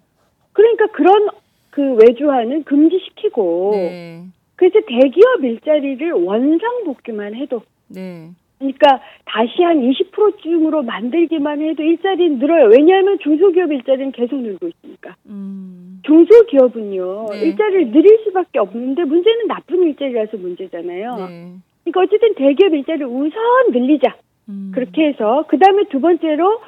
그러니까 0.54 0.88
그런 0.88 1.30
그 1.70 1.94
외주화는 1.94 2.64
금지시키고 2.64 3.72
네. 3.74 4.24
그래서 4.56 4.80
대기업 4.88 5.44
일자리를 5.44 6.12
원상 6.12 6.84
복귀만 6.86 7.36
해도 7.36 7.62
네. 7.88 8.30
그러니까 8.58 9.00
다시 9.24 9.64
한 9.64 9.80
20%쯤으로 9.80 10.84
만들기만 10.84 11.62
해도 11.62 11.82
일자리 11.82 12.30
늘어요. 12.30 12.66
왜냐하면 12.66 13.18
중소기업 13.20 13.72
일자리는 13.72 14.12
계속 14.12 14.42
늘고 14.42 14.68
있으니까. 14.68 15.16
음, 15.28 16.02
중소기업은요 16.04 17.28
네. 17.32 17.40
일자리를 17.40 17.92
늘릴 17.92 18.20
수밖에 18.26 18.60
없는데 18.60 19.06
문제는 19.06 19.48
나쁜 19.48 19.84
일자리라서 19.84 20.36
문제잖아요. 20.36 21.16
네. 21.16 21.54
그러니까 21.86 22.02
어쨌든 22.02 22.36
대기업 22.36 22.74
일자리를 22.74 23.08
우선 23.08 23.72
늘리자. 23.72 24.18
음, 24.50 24.72
그렇게 24.74 25.08
해서 25.08 25.46
그 25.48 25.58
다음에 25.58 25.84
두 25.90 26.02
번째로 26.02 26.62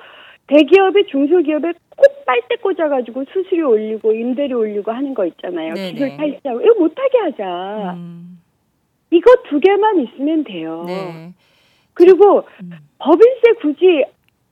대기업이 0.47 1.07
중소기업에 1.07 1.73
꼭 1.95 2.25
빨대 2.25 2.55
꽂아가지고 2.57 3.25
수수료 3.33 3.71
올리고 3.71 4.13
임대료 4.13 4.59
올리고 4.59 4.91
하는 4.91 5.13
거 5.13 5.25
있잖아요. 5.25 5.73
네네. 5.73 5.91
기술 5.93 6.17
탈취하고 6.17 6.61
이거 6.61 6.73
못하게 6.79 7.17
하자. 7.17 7.93
음, 7.95 8.39
이거 9.09 9.31
두 9.49 9.59
개만 9.59 9.99
있으면 9.99 10.43
돼요. 10.43 10.83
네. 10.87 11.33
그리고 11.93 12.43
음. 12.61 12.71
법인세 12.99 13.53
굳이 13.61 14.03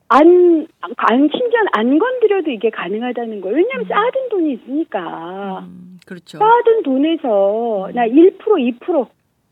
안, 0.10 0.68
안 0.98 1.30
친전 1.30 1.68
안 1.74 2.00
건드려도 2.00 2.50
이게 2.50 2.70
가능하다는 2.70 3.42
거예요. 3.42 3.58
왜냐하면 3.58 3.86
쌓아둔 3.88 4.30
돈이 4.30 4.54
있으니까. 4.54 5.60
음, 5.68 6.00
그렇죠. 6.06 6.40
쌓아둔 6.40 6.84
돈에서 6.84 7.88
음. 7.88 7.94
나1% 7.94 8.40
2% 8.80 9.08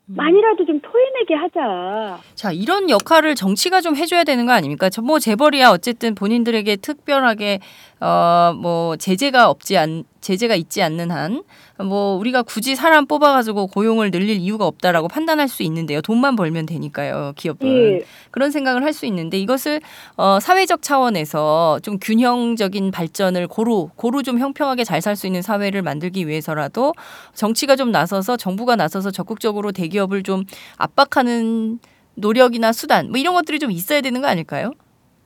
많이라도 0.07 0.65
좀 0.65 0.79
토해내게 0.79 1.35
하자. 1.35 2.19
자, 2.33 2.51
이런 2.51 2.89
역할을 2.89 3.35
정치가 3.35 3.81
좀 3.81 3.95
해줘야 3.95 4.23
되는 4.23 4.45
거 4.45 4.53
아닙니까? 4.53 4.89
저뭐 4.89 5.19
재벌이야 5.19 5.69
어쨌든 5.69 6.15
본인들에게 6.15 6.77
특별하게 6.77 7.59
어 7.99 8.53
뭐 8.53 8.95
제재가 8.97 9.49
없지 9.49 9.77
않 9.77 10.03
제재가 10.21 10.55
있지 10.55 10.81
않는 10.83 11.11
한 11.11 11.43
뭐 11.79 12.15
우리가 12.17 12.41
굳이 12.41 12.75
사람 12.75 13.05
뽑아 13.05 13.33
가지고 13.33 13.67
고용을 13.67 14.09
늘릴 14.09 14.37
이유가 14.37 14.65
없다라고 14.65 15.07
판단할 15.07 15.47
수 15.47 15.61
있는데요. 15.61 16.01
돈만 16.01 16.35
벌면 16.35 16.65
되니까요, 16.65 17.33
기업은 17.35 17.67
예. 17.67 18.01
그런 18.31 18.49
생각을 18.49 18.83
할 18.83 18.93
수 18.93 19.05
있는데 19.05 19.37
이것을 19.37 19.79
어 20.15 20.39
사회적 20.39 20.81
차원에서 20.81 21.79
좀 21.83 21.99
균형적인 21.99 22.89
발전을 22.89 23.47
고루 23.47 23.89
고루 23.95 24.23
좀 24.23 24.39
형평하게 24.39 24.85
잘 24.85 25.01
살 25.01 25.15
수 25.15 25.27
있는 25.27 25.43
사회를 25.43 25.83
만들기 25.83 26.27
위해서라도 26.27 26.93
정치가 27.35 27.75
좀 27.75 27.91
나서서 27.91 28.37
정부가 28.37 28.75
나서서 28.75 29.11
적극적으로 29.11 29.71
대기업을 29.71 30.23
좀 30.23 30.43
압박하는 30.77 31.77
노력이나 32.15 32.73
수단 32.73 33.09
뭐 33.11 33.19
이런 33.19 33.35
것들이 33.35 33.59
좀 33.59 33.69
있어야 33.71 34.01
되는 34.01 34.19
거 34.21 34.27
아닐까요? 34.27 34.71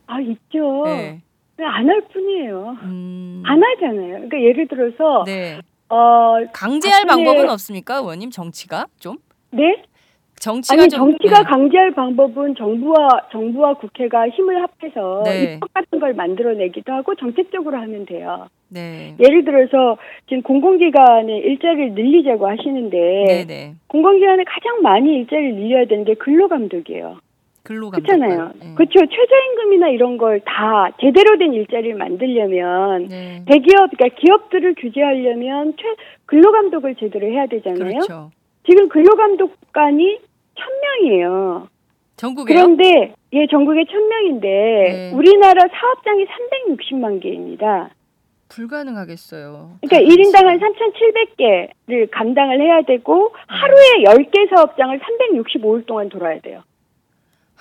아 0.08 0.20
있죠. 0.20 0.84
네. 0.86 1.22
안 1.66 1.90
할 1.90 2.02
뿐이에요. 2.14 2.78
음. 2.84 3.44
안 3.46 3.62
하잖아요. 3.64 4.14
그러니까 4.14 4.42
예를 4.42 4.68
들어서 4.68 5.24
네. 5.26 5.60
어 5.90 6.38
강제할 6.54 7.06
방법은 7.06 7.50
없습니까, 7.50 7.98
의원님? 7.98 8.30
정치가 8.32 8.86
좀 9.00 9.18
네? 9.52 9.84
정치가 10.40 10.74
아니 10.82 10.90
좀 10.90 11.00
정치가 11.12 11.40
네. 11.40 11.50
강제할 11.50 11.92
방법은 11.92 12.56
정부와 12.56 13.28
정부와 13.32 13.76
국회가 13.76 14.28
힘을 14.30 14.64
합해서 14.64 15.22
네. 15.26 15.54
입법 15.56 15.72
같은 15.74 16.00
걸 16.00 16.14
만들어내기도 16.16 16.92
하고 16.94 17.14
정책적으로 17.16 17.78
하면 17.78 18.06
돼요. 18.08 18.48
네. 18.70 19.16
예를 19.20 19.44
들어서 19.46 19.98
지금 20.28 20.42
공공기관의 20.42 21.38
일자리를 21.40 21.92
늘리자고 21.94 22.48
하시는데 22.50 22.98
네, 23.28 23.46
네. 23.46 23.74
공공기관에 23.88 24.44
가장 24.46 24.82
많이 24.82 25.14
일자리를 25.20 25.56
늘려야 25.56 25.86
되는 25.86 26.06
게 26.06 26.14
근로감독이에요. 26.16 27.18
근로감독. 27.64 28.06
그렇잖아요. 28.08 28.52
네. 28.60 28.74
그렇죠. 28.76 29.00
최저임금이나 29.06 29.90
이런 29.90 30.18
걸 30.18 30.40
다 30.46 30.90
제대로 31.00 31.38
된 31.38 31.54
일자리를 31.54 31.96
만들려면 31.96 33.08
네. 33.08 33.44
대기업, 33.48 33.92
그러니까 33.92 34.10
기업들을 34.20 34.76
규제하려면 34.80 35.74
최 35.78 35.84
근로감독을 36.26 36.96
제대로 36.96 37.28
해야 37.28 37.46
되잖아요. 37.48 37.84
그렇죠. 38.00 38.32
지금 38.68 38.90
근로감독관이 38.90 40.20
천 40.56 40.68
명이에요. 40.82 41.68
전국에요? 42.18 42.56
그런데 42.56 43.14
예 43.34 43.48
전국에 43.48 43.86
천 43.92 44.08
명인데 44.08 44.48
네. 44.48 45.12
우리나라 45.14 45.62
사업장이 45.72 46.26
360만 46.26 47.22
개입니다. 47.22 47.90
불가능하겠어요. 48.50 49.78
그러니까 49.82 49.96
다일 49.96 50.08
1인당 50.08 50.46
한 50.46 50.60
같이. 50.60 50.74
3,700개를 51.38 52.10
감당을 52.12 52.60
해야 52.60 52.82
되고 52.82 53.28
음. 53.28 53.32
하루에 53.48 54.04
10개 54.06 54.50
사업장을 54.56 55.00
365일 55.00 55.86
동안 55.86 56.10
돌아야 56.10 56.40
돼요. 56.42 56.62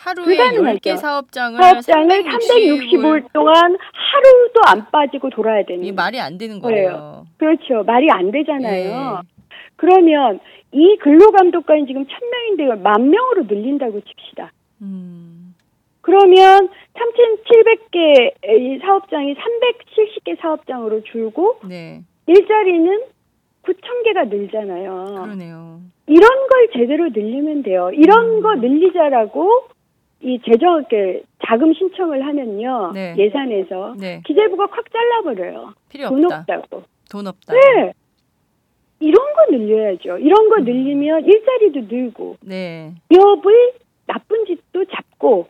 하루에 0.00 0.24
불가능하죠. 0.24 0.78
10개 0.78 0.96
사업장을 0.96 1.62
사업장을 1.62 2.08
365일 2.08 2.90
365일 2.90 3.32
동안 3.32 3.54
하루도 3.54 4.60
안 4.66 4.90
빠지고 4.90 5.28
돌아야 5.28 5.64
되는 5.64 5.84
이게 5.84 5.92
말이 5.92 6.18
안 6.18 6.38
되는 6.38 6.58
거예요. 6.58 7.26
그렇죠. 7.36 7.84
말이 7.84 8.10
안 8.10 8.30
되잖아요. 8.30 9.20
예. 9.22 9.28
그러면 9.76 10.40
이 10.72 10.96
근로감독관이 11.00 11.86
지금 11.86 12.04
1000명인데 12.04 12.62
이걸 12.64 12.76
만 12.78 13.10
명으로 13.10 13.44
늘린다고 13.44 14.00
칩시다. 14.00 14.52
음. 14.82 15.54
그러면 16.00 16.70
3,700개 16.94 18.32
의 18.42 18.78
사업장이 18.80 19.34
370개 19.34 20.40
사업장으로 20.40 21.02
줄고 21.04 21.58
네. 21.68 22.02
일자리는 22.26 23.02
9,000개가 23.62 24.28
늘잖아요. 24.28 25.04
그러네요. 25.22 25.80
이런 26.06 26.48
걸 26.48 26.68
제대로 26.72 27.08
늘리면 27.10 27.62
돼요. 27.62 27.90
이런 27.92 28.38
음. 28.38 28.42
거 28.42 28.54
늘리자라고 28.54 29.68
이 30.22 30.38
재정 30.44 30.78
이렇게 30.78 31.22
자금 31.46 31.72
신청을 31.72 32.24
하면요. 32.26 32.92
네. 32.92 33.14
예산에서 33.16 33.94
네. 33.98 34.20
기재부가 34.26 34.66
콱 34.66 34.84
잘라버려요. 34.92 35.72
필요 35.88 36.08
돈 36.08 36.24
없다. 36.24 36.36
없다고. 36.58 36.82
돈 37.10 37.26
없다. 37.26 37.54
네. 37.54 37.92
이런 39.00 39.32
거 39.32 39.56
늘려야죠. 39.56 40.18
이런 40.18 40.48
거 40.50 40.56
음. 40.56 40.64
늘리면 40.64 41.24
일자리도 41.24 41.94
늘고 41.94 42.36
네. 42.42 42.92
기업의 43.08 43.72
나쁜 44.06 44.44
짓도 44.44 44.84
잡고 44.84 45.48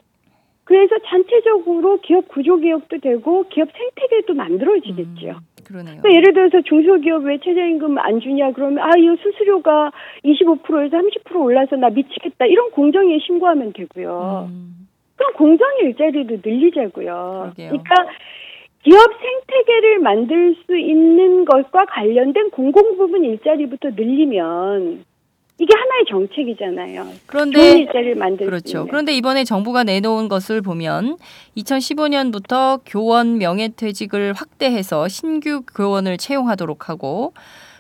그래서 0.65 0.95
전체적으로 1.09 2.01
기업 2.01 2.29
구조 2.29 2.57
개혁도 2.59 3.01
되고 3.01 3.43
기업 3.49 3.69
생태계도 3.77 4.35
만들어지겠죠. 4.35 5.27
음, 5.27 5.39
그러네요. 5.71 6.01
그러니까 6.03 6.11
예를 6.15 6.35
들어서 6.35 6.61
중소기업 6.63 7.25
왜 7.25 7.39
최저임금 7.39 7.97
안 7.99 8.21
주냐 8.21 8.53
그러면 8.53 8.83
아 8.83 8.91
이거 8.99 9.17
수수료가 9.23 9.93
25%에서 10.25 10.97
30% 10.97 11.37
올라서 11.37 11.77
나 11.77 11.91
미치겠다 11.91 12.47
이런 12.47 12.71
공정위에 12.73 13.19
신고하면 13.21 13.73
되고요. 13.73 14.49
음, 14.51 14.89
그럼 15.17 15.33
공정 15.35 15.69
일자리도 15.83 16.39
늘리자고요. 16.45 17.53
그러게요. 17.55 17.69
그러니까 17.71 17.95
기업 18.83 18.99
생태계를 19.21 20.01
만들 20.01 20.57
수 20.67 20.77
있는 20.77 21.45
것과 21.45 21.85
관련된 21.85 22.51
공공 22.51 22.97
부분 22.97 23.25
일자리부터 23.25 23.91
늘리면 23.91 25.05
이게 25.61 25.75
하나의 25.77 26.05
정책이잖아요. 26.09 27.03
좋은 27.03 27.19
그런데 27.27 27.81
일자리를 27.81 28.15
만들 28.15 28.47
수 28.47 28.51
그렇죠. 28.51 28.87
그런데 28.87 29.13
이번에 29.13 29.45
정부가 29.45 29.85
내놓은 29.85 30.29
것을 30.29 30.63
보면 30.63 31.19
2015년부터 31.59 32.81
교원 32.87 33.37
명예퇴직을 33.37 34.33
확대해서 34.33 35.07
신규 35.09 35.63
교원을 35.63 36.17
채용하도록 36.17 36.89
하고 36.89 37.35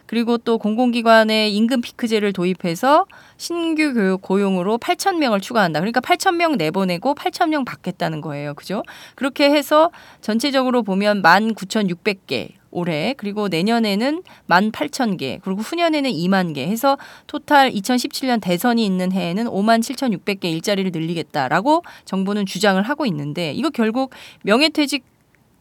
그리고 0.04 0.36
또 0.36 0.58
공공기관에 0.58 1.48
임금 1.48 1.80
피크제를 1.80 2.34
도입해서 2.34 3.06
신규 3.38 3.94
교육 3.94 4.20
고용으로 4.20 4.76
8천 4.76 5.16
명을 5.16 5.40
추가한다. 5.40 5.80
그러니까 5.80 6.00
8천 6.00 6.34
명 6.34 6.58
내보내고 6.58 7.14
8천 7.14 7.48
명 7.48 7.64
받겠다는 7.64 8.20
거예요. 8.20 8.52
그죠? 8.52 8.82
그렇게 9.14 9.48
해서 9.48 9.90
전체적으로 10.20 10.82
보면 10.82 11.22
19,600개 11.22 12.59
올해 12.70 13.14
그리고 13.16 13.48
내년에는 13.48 14.22
18,000개 14.48 15.40
그리고 15.42 15.60
후년에는 15.60 16.10
2만 16.10 16.54
개 16.54 16.66
해서 16.66 16.98
토탈 17.26 17.70
2017년 17.72 18.40
대선이 18.40 18.84
있는 18.84 19.12
해에는 19.12 19.46
57,600개 19.46 20.44
일자리를 20.44 20.90
늘리겠다라고 20.92 21.82
정부는 22.04 22.46
주장을 22.46 22.80
하고 22.82 23.06
있는데 23.06 23.52
이거 23.52 23.70
결국 23.70 24.12
명예퇴직 24.42 25.04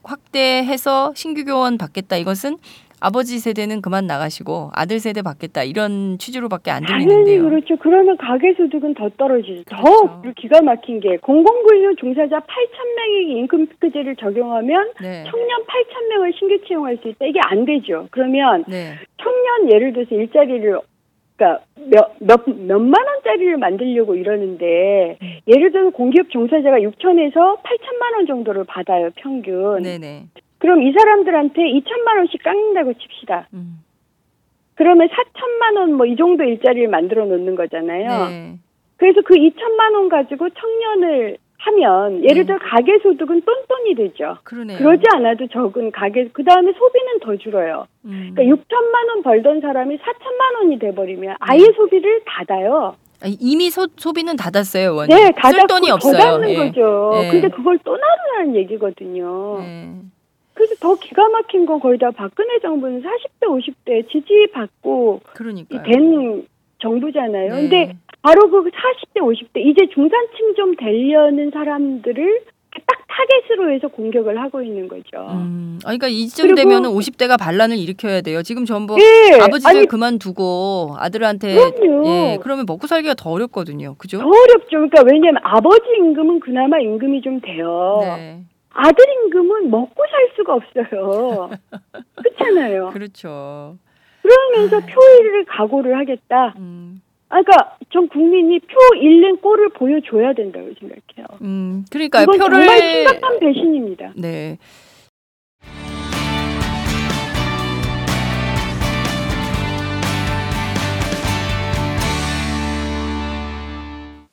확대해서 0.03 1.13
신규 1.15 1.45
교원 1.45 1.77
받겠다. 1.77 2.17
이것은 2.17 2.57
아버지 3.01 3.39
세대는 3.39 3.81
그만 3.81 4.07
나가시고 4.07 4.71
아들 4.73 4.99
세대 4.99 5.21
받겠다 5.21 5.63
이런 5.63 6.17
취지로밖에 6.17 6.71
안 6.71 6.83
당연히 6.83 7.07
들리는데요. 7.07 7.43
그렇죠. 7.43 7.75
그러면 7.77 8.17
가계 8.17 8.53
소득은 8.53 8.93
더 8.93 9.09
떨어지죠. 9.17 9.63
더 9.69 10.21
그렇죠. 10.21 10.33
기가 10.35 10.61
막힌 10.61 10.99
게 10.99 11.17
공공근로 11.17 11.95
종사자 11.95 12.39
8천 12.39 12.95
명에게 12.95 13.39
임금 13.39 13.67
피크제를 13.67 14.15
적용하면 14.17 14.91
네. 15.01 15.23
청년 15.29 15.61
8천 15.61 16.09
명을 16.09 16.33
신규 16.37 16.57
채용할 16.67 16.97
수 17.01 17.07
있다. 17.09 17.25
이게 17.25 17.39
안 17.43 17.65
되죠. 17.65 18.07
그러면 18.11 18.65
네. 18.67 18.95
청년 19.21 19.71
예를 19.71 19.93
들어서 19.93 20.15
일자리를 20.15 20.79
그러니까 21.39 21.63
몇, 21.89 22.15
몇, 22.19 22.43
몇만 22.45 22.93
원짜리를 23.07 23.57
만들려고 23.57 24.15
이러는데 24.15 25.17
예를 25.47 25.71
들어서 25.71 25.89
공기업 25.91 26.29
종사자가 26.29 26.79
6천에서 26.79 27.61
8천만 27.63 28.15
원 28.17 28.27
정도를 28.27 28.65
받아요 28.65 29.09
평균. 29.15 29.81
네네. 29.81 30.25
그럼 30.59 30.83
이 30.83 30.91
사람들한테 30.91 31.61
2천만 31.61 32.17
원씩 32.17 32.43
깎는다고 32.43 32.93
칩시다. 32.93 33.47
음. 33.53 33.79
그러면 34.75 35.07
4천만 35.09 35.77
원 35.77 35.89
뭐 35.93 36.05
이 36.05 36.15
정도 36.15 36.43
일자리를 36.43 36.87
만들어 36.87 37.25
놓는 37.25 37.55
거잖아요. 37.55 38.29
네. 38.29 38.53
그래서 38.97 39.21
그 39.25 39.33
2천만 39.35 39.93
원 39.95 40.09
가지고 40.09 40.49
청년을 40.49 41.37
하면 41.61 42.23
예를 42.23 42.43
네. 42.43 42.45
들어 42.45 42.57
가계 42.59 42.99
소득은 42.99 43.41
똔똔이 43.41 43.95
되죠. 43.95 44.37
그러네요. 44.43 44.77
그러지 44.77 45.03
않아도 45.15 45.47
적은 45.47 45.91
가계 45.91 46.29
그 46.31 46.43
다음에 46.45 46.71
소비는 46.71 47.19
더 47.21 47.35
줄어요. 47.37 47.85
음. 48.05 48.31
그러니까 48.33 48.55
6천만 48.55 49.09
원 49.09 49.23
벌던 49.23 49.59
사람이 49.61 49.97
4천만 49.97 50.55
원이 50.61 50.79
돼버리면 50.79 51.35
아예 51.39 51.57
네. 51.59 51.71
소비를 51.75 52.21
닫아요. 52.25 52.95
아니, 53.21 53.33
이미 53.41 53.69
소, 53.69 53.85
소비는 53.97 54.37
닫았어요, 54.37 54.95
원님. 54.95 55.17
네, 55.17 55.29
닫았고 55.35 55.59
쓸 55.59 55.67
돈이 55.67 55.87
더 55.89 55.93
없어요. 55.95 56.13
닫는 56.17 56.49
예. 56.51 56.55
거죠. 56.55 57.11
예. 57.21 57.29
근데 57.31 57.49
그걸 57.49 57.77
또 57.83 57.97
나르라는 57.97 58.55
얘기거든요. 58.55 59.57
네. 59.59 59.89
그래서 60.69 60.75
더 60.79 60.95
기가 60.95 61.27
막힌 61.29 61.65
건 61.65 61.79
거의 61.79 61.97
다 61.97 62.11
박근혜 62.11 62.59
정부는 62.59 63.01
40대, 63.01 63.47
50대 63.47 64.09
지지받고 64.11 65.21
그러니까요. 65.33 65.83
된 65.83 66.47
정부잖아요. 66.79 67.55
네. 67.55 67.61
근데 67.61 67.95
바로 68.21 68.49
그 68.49 68.69
40대, 68.69 69.21
50대 69.21 69.65
이제 69.65 69.87
중산층 69.93 70.53
좀 70.55 70.75
되려는 70.75 71.49
사람들을 71.51 72.41
딱 72.85 72.99
타겟으로 73.07 73.73
해서 73.73 73.87
공격을 73.87 74.39
하고 74.39 74.61
있는 74.61 74.87
거죠. 74.87 75.27
음, 75.31 75.79
아, 75.83 75.87
그러니까 75.87 76.07
이쯤 76.07 76.53
되면은 76.53 76.91
50대가 76.91 77.37
반란을 77.37 77.77
일으켜야 77.77 78.21
돼요. 78.21 78.43
지금 78.43 78.65
전부 78.65 78.95
예, 78.99 79.39
아버지들 79.41 79.69
아니 79.69 79.85
그만두고 79.87 80.95
아들한테 80.97 81.55
그럼요. 81.55 82.07
예, 82.07 82.37
그러면 82.41 82.65
먹고 82.67 82.85
살기가 82.85 83.15
더 83.15 83.31
어렵거든요. 83.31 83.95
그죠? 83.97 84.19
더 84.19 84.27
어렵죠. 84.27 84.69
그러니까 84.69 85.01
왜냐하면 85.11 85.41
아버지 85.43 85.87
임금은 85.97 86.39
그나마 86.39 86.79
임금이 86.79 87.21
좀 87.21 87.41
돼요. 87.41 87.99
네. 88.03 88.43
아들 88.81 89.03
임금은 89.25 89.69
먹고 89.69 90.03
살 90.09 90.29
수가 90.37 90.53
없어요. 90.53 91.49
그렇잖아요. 92.15 92.91
그렇죠. 92.91 93.77
그러면서 94.21 94.79
표일을 94.79 95.45
각오를 95.45 95.97
하겠다. 95.97 96.53
음. 96.57 97.01
아, 97.27 97.41
그러니까 97.41 97.77
전 97.91 98.07
국민이 98.07 98.59
표 98.59 98.95
잃는 98.95 99.37
꼴을 99.37 99.69
보여줘야 99.69 100.33
된다고 100.33 100.71
생각해요. 100.79 101.27
음, 101.41 101.85
그러니까 101.91 102.23
이건 102.23 102.37
표를 102.37 102.65
정말 102.65 102.77
심각한 102.79 103.39
배신입니다. 103.39 104.13
네. 104.15 104.57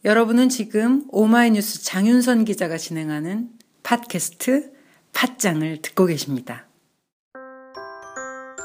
여러분은 0.05 0.49
지금 0.49 1.03
오마이뉴스 1.09 1.83
장윤선 1.85 2.45
기자가 2.45 2.77
진행하는 2.77 3.56
팟캐스트 3.87 4.73
팟짱을 5.15 5.81
듣고 5.81 6.07
계십니다. 6.07 6.67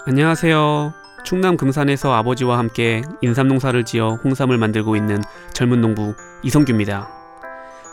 안녕하세요. 0.08 0.94
충남 1.24 1.58
금산에서 1.58 2.12
아버지와 2.12 2.58
함께 2.58 3.04
인삼농사를 3.22 3.86
지어 3.86 4.16
홍삼을 4.24 4.58
만들고 4.58 4.96
있는 4.96 5.22
젊은 5.54 5.80
농부 5.80 6.16
이성규입니다. 6.42 7.08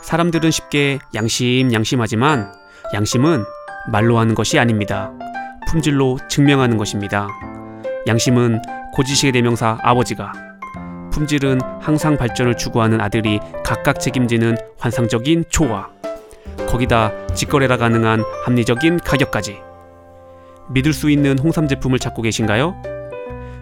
사람들은 0.01 0.49
쉽게 0.49 0.97
양심 1.13 1.71
양심하지만 1.71 2.51
양심은 2.95 3.43
말로 3.91 4.17
하는 4.17 4.33
것이 4.33 4.57
아닙니다. 4.57 5.11
품질로 5.69 6.17
증명하는 6.29 6.77
것입니다. 6.77 7.27
양심은 8.07 8.59
고지식의 8.93 9.33
대명사 9.33 9.77
아버지가 9.83 10.33
품질은 11.11 11.61
항상 11.79 12.17
발전을 12.17 12.57
추구하는 12.57 12.99
아들이 12.99 13.39
각각 13.63 13.99
책임지는 13.99 14.57
환상적인 14.79 15.45
초화 15.51 15.98
거기다 16.67 17.11
직거래가 17.33 17.77
가능한 17.77 18.23
합리적인 18.45 18.99
가격까지 18.99 19.57
믿을 20.69 20.93
수 20.93 21.09
있는 21.09 21.37
홍삼 21.39 21.67
제품을 21.67 21.99
찾고 21.99 22.21
계신가요? 22.21 22.75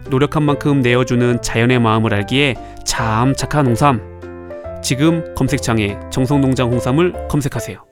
노력한 0.09 0.43
만큼 0.43 0.81
내어주는 0.81 1.41
자연의 1.41 1.79
마음을 1.79 2.13
알기에 2.13 2.55
참 2.85 3.33
착한 3.33 3.67
홍삼. 3.67 4.17
지금 4.83 5.33
검색창에 5.35 5.97
정성농장 6.11 6.71
홍삼을 6.71 7.27
검색하세요. 7.27 7.86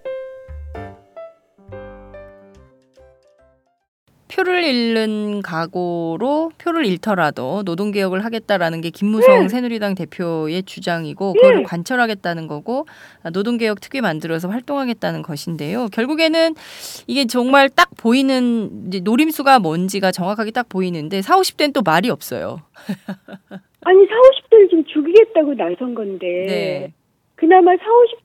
표를 4.35 4.65
잃는 4.65 5.41
각오로 5.41 6.51
표를 6.57 6.85
잃더라도 6.85 7.63
노동 7.63 7.91
개혁을 7.91 8.25
하겠다라는 8.25 8.81
게 8.81 8.89
김무성 8.89 9.43
네. 9.43 9.47
새누리당 9.47 9.95
대표의 9.95 10.63
주장이고 10.63 11.33
네. 11.35 11.39
그거를 11.39 11.63
관철하겠다는 11.63 12.47
거고 12.47 12.85
아, 13.23 13.29
노동 13.29 13.57
개혁 13.57 13.79
특위 13.79 14.01
만들어서 14.01 14.49
활동하겠다는 14.49 15.21
것인데요. 15.21 15.87
결국에는 15.93 16.53
이게 17.07 17.25
정말 17.27 17.69
딱 17.69 17.89
보이는 17.97 18.89
노림수가 19.03 19.59
뭔지가 19.59 20.11
정확하게 20.11 20.51
딱 20.51 20.67
보이는데 20.67 21.21
4, 21.21 21.37
50대는 21.37 21.73
또 21.73 21.81
말이 21.81 22.09
없어요. 22.09 22.57
아니 23.85 23.99
4, 24.05 24.13
50대를 24.13 24.69
지금 24.69 24.83
죽이겠다고 24.85 25.53
나선 25.53 25.95
건데 25.95 26.25
네. 26.47 26.93
그나마 27.35 27.71
4, 27.71 27.77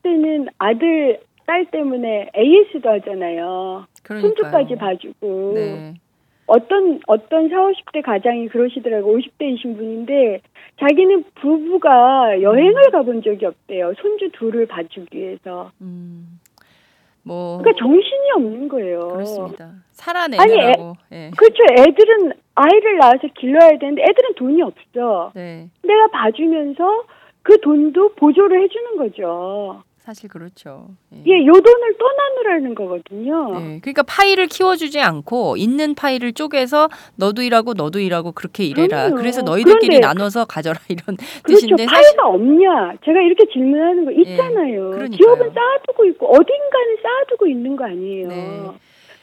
50대는 0.02 0.48
아들, 0.58 1.20
딸 1.46 1.66
때문에 1.70 2.30
AS도 2.36 2.88
하잖아요. 2.88 3.86
그러니까요. 4.10 4.20
손주까지 4.20 4.74
봐주고 4.76 5.52
네. 5.54 5.94
어떤 6.46 7.00
어떤 7.06 7.48
4, 7.48 7.54
50대 7.54 8.02
가장이 8.02 8.48
그러시더라고 8.48 9.16
50대이신 9.16 9.76
분인데 9.76 10.40
자기는 10.80 11.24
부부가 11.36 12.42
여행을 12.42 12.90
가본 12.90 13.22
적이 13.22 13.46
없대요. 13.46 13.94
손주 14.00 14.30
둘을 14.32 14.66
봐주기 14.66 15.16
위해서. 15.16 15.70
음. 15.80 16.40
뭐 17.22 17.58
그러니까 17.58 17.78
정신이 17.78 18.30
없는 18.36 18.68
거예요. 18.68 19.08
그렇습니다. 19.08 19.74
살아내느라고. 19.92 20.94
예. 21.12 21.30
그렇죠. 21.36 21.62
애들은 21.78 22.32
아이를 22.54 22.96
낳아서 22.98 23.28
길러야 23.38 23.78
되는데 23.78 24.02
애들은 24.02 24.34
돈이 24.36 24.62
없어. 24.62 25.30
네. 25.34 25.68
내가 25.84 26.08
봐주면서 26.08 27.04
그 27.42 27.60
돈도 27.60 28.14
보조를 28.14 28.62
해주는 28.62 28.96
거죠. 28.96 29.82
사실 30.10 30.28
그렇죠. 30.28 30.88
예. 31.14 31.22
예, 31.24 31.46
요 31.46 31.52
돈을 31.52 31.94
또 31.96 32.04
나누라는 32.18 32.74
거거든요. 32.74 33.60
네, 33.60 33.78
그러니까 33.80 34.02
파이를 34.02 34.48
키워주지 34.48 34.98
않고 35.00 35.56
있는 35.56 35.94
파이를 35.94 36.32
쪼개서 36.32 36.88
너도 37.14 37.42
일하고 37.42 37.74
너도 37.74 38.00
일하고 38.00 38.32
그렇게 38.32 38.64
일해라. 38.64 39.04
그럼요. 39.04 39.14
그래서 39.18 39.42
너희들끼리 39.42 39.98
그런데- 40.00 40.06
나눠서 40.08 40.46
가져라 40.46 40.80
이런 40.88 41.16
그렇죠. 41.44 41.60
뜻인데 41.60 41.86
파이가 41.86 42.02
사실 42.02 42.18
없냐? 42.20 42.94
제가 43.04 43.20
이렇게 43.20 43.44
질문하는 43.52 44.04
거 44.04 44.10
있잖아요. 44.10 44.90
그러니까요. 44.90 45.10
기업은 45.10 45.52
쌓아두고 45.54 46.04
있고 46.06 46.26
어딘가는 46.26 46.96
쌓아두고 47.04 47.46
있는 47.46 47.76
거 47.76 47.84
아니에요. 47.84 48.26
네. 48.28 48.62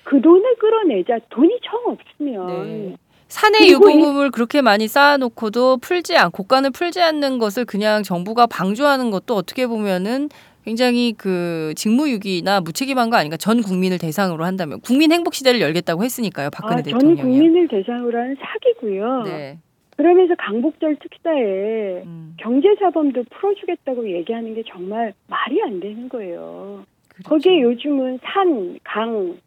그 0.06 0.22
돈을 0.22 0.56
끌어내자. 0.56 1.20
돈이 1.30 1.60
정 1.66 1.82
없으면 1.92 2.48
네. 2.64 2.96
사내 3.28 3.68
유보금을 3.68 4.32
그렇게 4.32 4.62
많이 4.62 4.88
쌓아놓고도 4.88 5.80
풀지 5.80 6.16
않 6.16 6.32
고간을 6.32 6.70
풀지 6.72 7.02
않는 7.02 7.40
것을 7.40 7.66
그냥 7.66 8.02
정부가 8.02 8.48
방조하는 8.48 9.12
것도 9.12 9.36
어떻게 9.36 9.68
보면은 9.68 10.30
굉장히 10.68 11.14
그 11.18 11.72
직무유기나 11.78 12.60
무책임한 12.60 13.10
거 13.10 13.16
아닌가? 13.16 13.38
전 13.38 13.62
국민을 13.62 13.98
대상으로 14.00 14.44
한다면 14.44 14.82
국민 14.82 15.14
행복 15.14 15.34
시대를 15.34 15.62
열겠다고 15.62 16.04
했으니까요. 16.04 16.50
박근혜 16.50 16.82
아, 16.82 16.84
전 16.84 17.00
대통령이. 17.00 17.22
국민을 17.22 17.70
대상으로 17.70 18.20
하는 18.20 18.36
사기고요. 18.38 19.24
네. 19.24 19.60
그러면서 19.96 20.36
강복절 20.38 20.98
특사에 20.98 22.04
음, 22.06 22.36
경제사범도 22.36 23.24
풀어주겠다고 23.30 24.12
얘기하는 24.12 24.56
게 24.56 24.64
정말 24.68 25.14
말이 25.28 25.64
안 25.64 25.80
되는 25.80 26.10
거예요. 26.10 26.84
그렇죠. 27.14 27.30
거기에 27.30 27.62
요즘은 27.62 28.20
산, 28.22 28.78
강, 28.84 29.38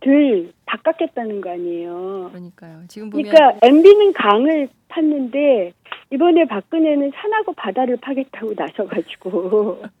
들다 0.00 0.78
깎겠다는 0.82 1.42
거 1.42 1.50
아니에요. 1.50 2.30
그러니까요. 2.32 2.80
지금 2.88 3.10
보면 3.10 3.30
그러니까 3.30 3.56
MB는 3.64 4.12
강을 4.14 4.68
팠는데 4.88 5.72
이번에 6.10 6.44
박근혜는 6.46 7.12
산하고 7.14 7.52
바다를 7.54 7.96
파겠다고 8.00 8.54
나서가지고 8.56 9.82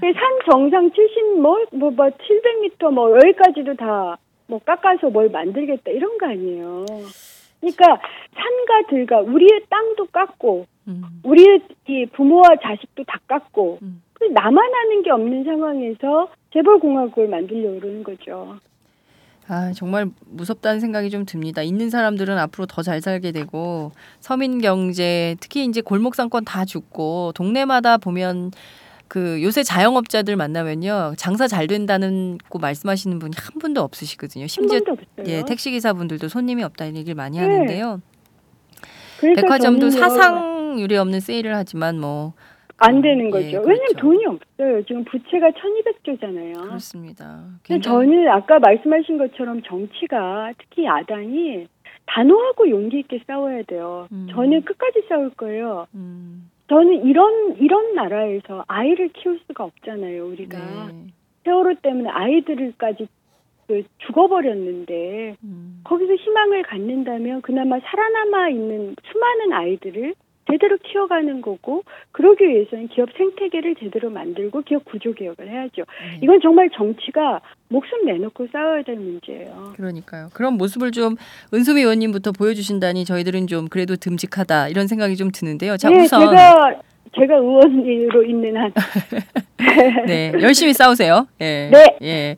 산 0.00 0.38
정상 0.50 0.90
70 0.90 1.40
뭐 1.40 1.58
뭐 1.72 1.90
뭐 1.90 2.06
700m 2.06 2.92
뭐 2.92 3.10
여기까지도 3.16 3.74
다 3.74 4.16
뭐 4.48 4.58
깎아서 4.64 5.10
뭘 5.10 5.28
만들겠다 5.28 5.90
이런 5.90 6.18
거 6.18 6.26
아니에요. 6.26 6.84
그러니까 7.60 8.00
산과 8.34 8.88
들과 8.88 9.20
우리의 9.20 9.62
땅도 9.68 10.06
깎고 10.06 10.66
음, 10.88 11.02
우리의 11.22 11.60
이 11.86 12.06
부모와 12.06 12.56
자식도 12.62 13.04
다 13.04 13.18
깎고 13.26 13.78
음. 13.82 14.02
그 14.14 14.24
나만 14.24 14.74
하는 14.74 15.02
게 15.02 15.10
없는 15.10 15.44
상황에서 15.44 16.30
재벌 16.52 16.78
공화국을 16.78 17.28
만들려고 17.28 17.78
그러는 17.80 18.02
거죠. 18.02 18.56
아, 19.48 19.72
정말 19.74 20.10
무섭다는 20.26 20.78
생각이 20.78 21.08
좀 21.10 21.24
듭니다. 21.24 21.62
있는 21.62 21.88
사람들은 21.90 22.36
앞으로 22.38 22.66
더 22.66 22.82
잘 22.82 23.00
살게 23.00 23.32
되고 23.32 23.92
서민 24.20 24.60
경제 24.60 25.36
특히 25.40 25.64
이제 25.64 25.80
골목 25.80 26.14
상권 26.14 26.44
다 26.44 26.64
죽고 26.64 27.32
동네마다 27.34 27.96
보면 27.98 28.52
그 29.08 29.42
요새 29.42 29.62
자영업자들 29.62 30.36
만나면요. 30.36 31.14
장사 31.16 31.48
잘 31.48 31.66
된다는 31.66 32.38
고 32.48 32.58
말씀하시는 32.58 33.18
분이 33.18 33.32
한 33.36 33.58
분도 33.58 33.82
없으시거든요. 33.82 34.42
한 34.42 34.48
심지어. 34.48 34.80
예, 35.26 35.42
택시 35.46 35.70
기사분들도 35.70 36.28
손님이 36.28 36.62
없다 36.62 36.84
는 36.84 36.96
얘기를 36.96 37.14
많이 37.14 37.38
네. 37.38 37.44
하는데요. 37.44 38.02
그러니까 39.18 39.42
백화점도 39.42 39.90
저는요, 39.90 40.08
사상 40.08 40.78
유례 40.78 40.96
없는 40.98 41.20
세일을 41.20 41.56
하지만 41.56 41.98
뭐 41.98 42.34
안 42.78 43.02
되는 43.02 43.26
예, 43.26 43.30
거죠. 43.30 43.62
그렇죠. 43.62 43.68
왜냐면 43.68 43.88
돈이 43.96 44.26
없어요. 44.26 44.82
지금 44.84 45.04
부채가 45.04 45.50
1200조잖아요. 45.50 46.62
그렇습니다. 46.62 47.44
굉장히 47.64 47.82
저는 47.82 48.28
아까 48.28 48.58
말씀하신 48.60 49.18
것처럼 49.18 49.62
정치가 49.62 50.52
특히 50.58 50.84
야당이 50.84 51.66
단호하고 52.06 52.70
용기 52.70 53.00
있게 53.00 53.20
싸워야 53.26 53.62
돼요. 53.64 54.06
음. 54.12 54.28
저는 54.30 54.62
끝까지 54.62 55.02
싸울 55.08 55.30
거예요. 55.30 55.86
음, 55.94 56.50
저는 56.68 57.04
이런 57.04 57.56
이런 57.58 57.94
나라에서 57.94 58.64
아이를 58.68 59.08
키울 59.08 59.40
수가 59.46 59.64
없잖아요. 59.64 60.26
우리가 60.26 60.58
네. 60.92 61.06
세월호 61.44 61.74
때문에 61.82 62.08
아이들까지 62.08 63.08
그 63.66 63.82
죽어버렸는데 64.06 65.36
음. 65.42 65.80
거기서 65.84 66.14
희망을 66.14 66.62
갖는다면 66.62 67.42
그나마 67.42 67.78
살아남아 67.80 68.48
있는 68.48 68.94
수많은 69.04 69.52
아이들을 69.52 70.14
제대로 70.50 70.76
키워가는 70.78 71.40
거고 71.42 71.84
그러기 72.12 72.46
위해서는 72.46 72.88
기업 72.88 73.08
생태계를 73.16 73.76
제대로 73.76 74.10
만들고 74.10 74.62
기업 74.62 74.84
구조 74.84 75.12
개혁을 75.12 75.48
해야죠. 75.48 75.82
네. 75.82 76.18
이건 76.22 76.40
정말 76.40 76.68
정치가 76.70 77.40
목숨 77.68 78.04
내놓고 78.06 78.48
싸워야 78.52 78.82
될 78.82 78.96
문제예요. 78.96 79.72
그러니까요. 79.76 80.28
그런 80.32 80.54
모습을 80.54 80.90
좀 80.92 81.16
은수미 81.52 81.82
의원님부터 81.82 82.32
보여주신다니 82.32 83.04
저희들은 83.04 83.46
좀 83.46 83.68
그래도 83.68 83.96
듬직하다 83.96 84.68
이런 84.68 84.86
생각이 84.86 85.16
좀 85.16 85.30
드는데요. 85.30 85.76
자 85.76 85.90
네, 85.90 86.02
우선 86.02 86.20
제가 86.20 86.80
제가 87.16 87.36
의원으로 87.36 88.24
있는 88.24 88.56
한 88.56 88.72
네 90.06 90.32
열심히 90.40 90.72
싸우세요. 90.72 91.26
예. 91.40 91.70
네. 91.72 91.96
예. 92.02 92.36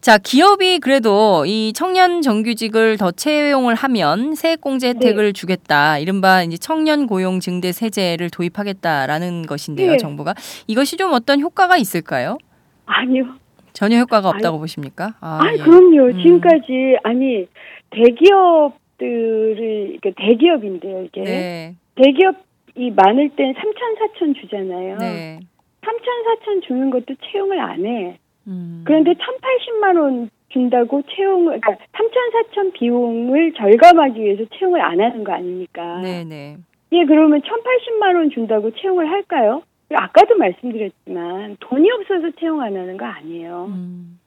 자 0.00 0.18
기업이 0.18 0.80
그래도 0.80 1.44
이 1.46 1.72
청년 1.74 2.22
정규직을 2.22 2.96
더 2.96 3.10
채용을 3.10 3.74
하면 3.74 4.34
세액공제 4.34 4.88
혜택을 4.88 5.26
네. 5.26 5.32
주겠다. 5.32 5.98
이른바 5.98 6.42
이제 6.42 6.56
청년 6.56 7.06
고용 7.06 7.40
증대 7.40 7.72
세제를 7.72 8.30
도입하겠다라는 8.30 9.46
것인데요. 9.46 9.92
네. 9.92 9.96
정부가 9.96 10.34
이것이 10.66 10.96
좀 10.96 11.12
어떤 11.12 11.40
효과가 11.40 11.76
있을까요? 11.76 12.38
아니요. 12.86 13.24
전혀 13.72 13.98
효과가 13.98 14.28
없다고 14.28 14.58
보십니까? 14.58 15.14
아, 15.20 15.40
아, 15.42 15.52
예. 15.52 15.56
그럼요. 15.58 16.10
음. 16.10 16.22
지금까지 16.22 16.96
아니 17.04 17.46
대기업들이 17.90 19.98
그 20.02 20.12
대기업인데요. 20.16 21.04
이게 21.04 21.22
네. 21.22 21.74
대기업 21.94 22.36
이 22.74 22.90
많을 22.90 23.30
땐 23.30 23.54
3천 23.54 24.14
4천 24.14 24.40
주잖아요. 24.40 24.98
네. 24.98 25.40
3천 25.82 26.40
4천 26.40 26.62
주는 26.66 26.90
것도 26.90 27.14
채용을 27.30 27.60
안 27.60 27.84
해. 27.84 28.18
음. 28.46 28.82
그런데 28.86 29.12
1,080만 29.12 30.00
원 30.00 30.30
준다고 30.48 31.02
채용을 31.02 31.60
그러니까 31.60 31.84
3천 31.92 32.50
4천 32.52 32.72
비용을 32.72 33.52
절감하기 33.54 34.20
위해서 34.20 34.44
채용을 34.56 34.80
안 34.80 35.00
하는 35.00 35.24
거 35.24 35.32
아닙니까? 35.32 36.00
네, 36.00 36.24
네. 36.24 36.56
예, 36.92 37.04
그러면 37.04 37.40
1,080만 37.40 38.16
원 38.16 38.30
준다고 38.30 38.70
채용을 38.70 39.10
할까요? 39.10 39.62
아까도 39.94 40.36
말씀드렸지만 40.36 41.56
돈이 41.60 41.90
없어서 41.90 42.30
채용 42.38 42.60
안 42.60 42.76
하는 42.76 42.96
거 42.96 43.04
아니에요. 43.04 43.66
음. 43.68 44.18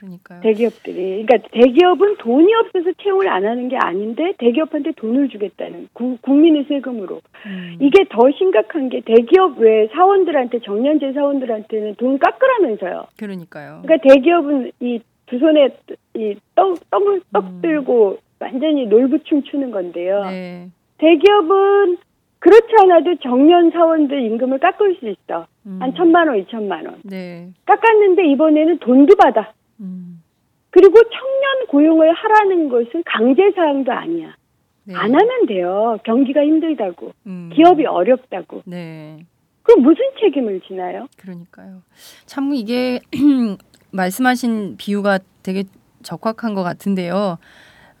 그러니까요. 0.00 0.40
대기업들이 0.40 1.24
그러니까 1.26 1.48
대기업은 1.52 2.16
돈이 2.18 2.52
없어서 2.54 2.90
채용을 3.02 3.28
안 3.28 3.44
하는 3.44 3.68
게 3.68 3.76
아닌데 3.76 4.32
대기업한테 4.38 4.92
돈을 4.92 5.28
주겠다는 5.28 5.88
구- 5.92 6.16
국민의 6.22 6.64
세금으로 6.64 7.20
음. 7.46 7.76
이게 7.80 8.04
더 8.10 8.30
심각한 8.36 8.88
게 8.88 9.00
대기업 9.00 9.58
외 9.58 9.88
사원들한테 9.92 10.60
정년제 10.60 11.12
사원들한테는 11.12 11.96
돈 11.96 12.18
깎으라면서요. 12.18 13.06
그러니까요. 13.18 13.82
그러니까 13.82 14.08
대기업은 14.14 14.72
이 14.80 15.00
두 15.26 15.38
손에 15.38 15.68
이떡 16.16 16.90
떡을 16.90 17.20
떡 17.32 17.62
들고 17.62 18.18
완전히 18.40 18.86
놀부춤 18.86 19.44
추는 19.44 19.70
건데요. 19.70 20.24
네. 20.24 20.66
대기업은 20.98 21.98
그렇지 22.40 22.66
않아도 22.82 23.14
정년 23.22 23.70
사원들 23.70 24.22
임금을 24.22 24.58
깎을 24.58 24.96
수 24.98 25.08
있어. 25.08 25.46
음. 25.66 25.76
한 25.80 25.94
천만 25.94 26.26
원, 26.26 26.36
이천만 26.38 26.84
원. 26.86 26.96
네. 27.04 27.48
깎았는데 27.64 28.26
이번에는 28.32 28.78
돈도 28.78 29.14
받아. 29.16 29.52
음. 29.80 30.22
그리고 30.70 30.94
청년 30.94 31.66
고용을 31.68 32.12
하라는 32.12 32.68
것은 32.68 33.02
강제 33.04 33.50
사항도 33.54 33.92
아니야. 33.92 34.36
네. 34.84 34.94
안 34.94 35.14
하면 35.14 35.46
돼요. 35.46 35.98
경기가 36.04 36.40
힘들다고. 36.42 37.12
음. 37.26 37.50
기업이 37.54 37.86
어렵다고. 37.86 38.62
네. 38.66 39.18
그럼 39.62 39.82
무슨 39.82 40.02
책임을 40.20 40.60
지나요? 40.66 41.06
그러니까요. 41.16 41.82
참 42.26 42.54
이게 42.54 43.00
말씀하신 43.92 44.76
비유가 44.78 45.18
되게 45.42 45.64
적확한 46.02 46.54
것 46.54 46.62
같은데요. 46.62 47.38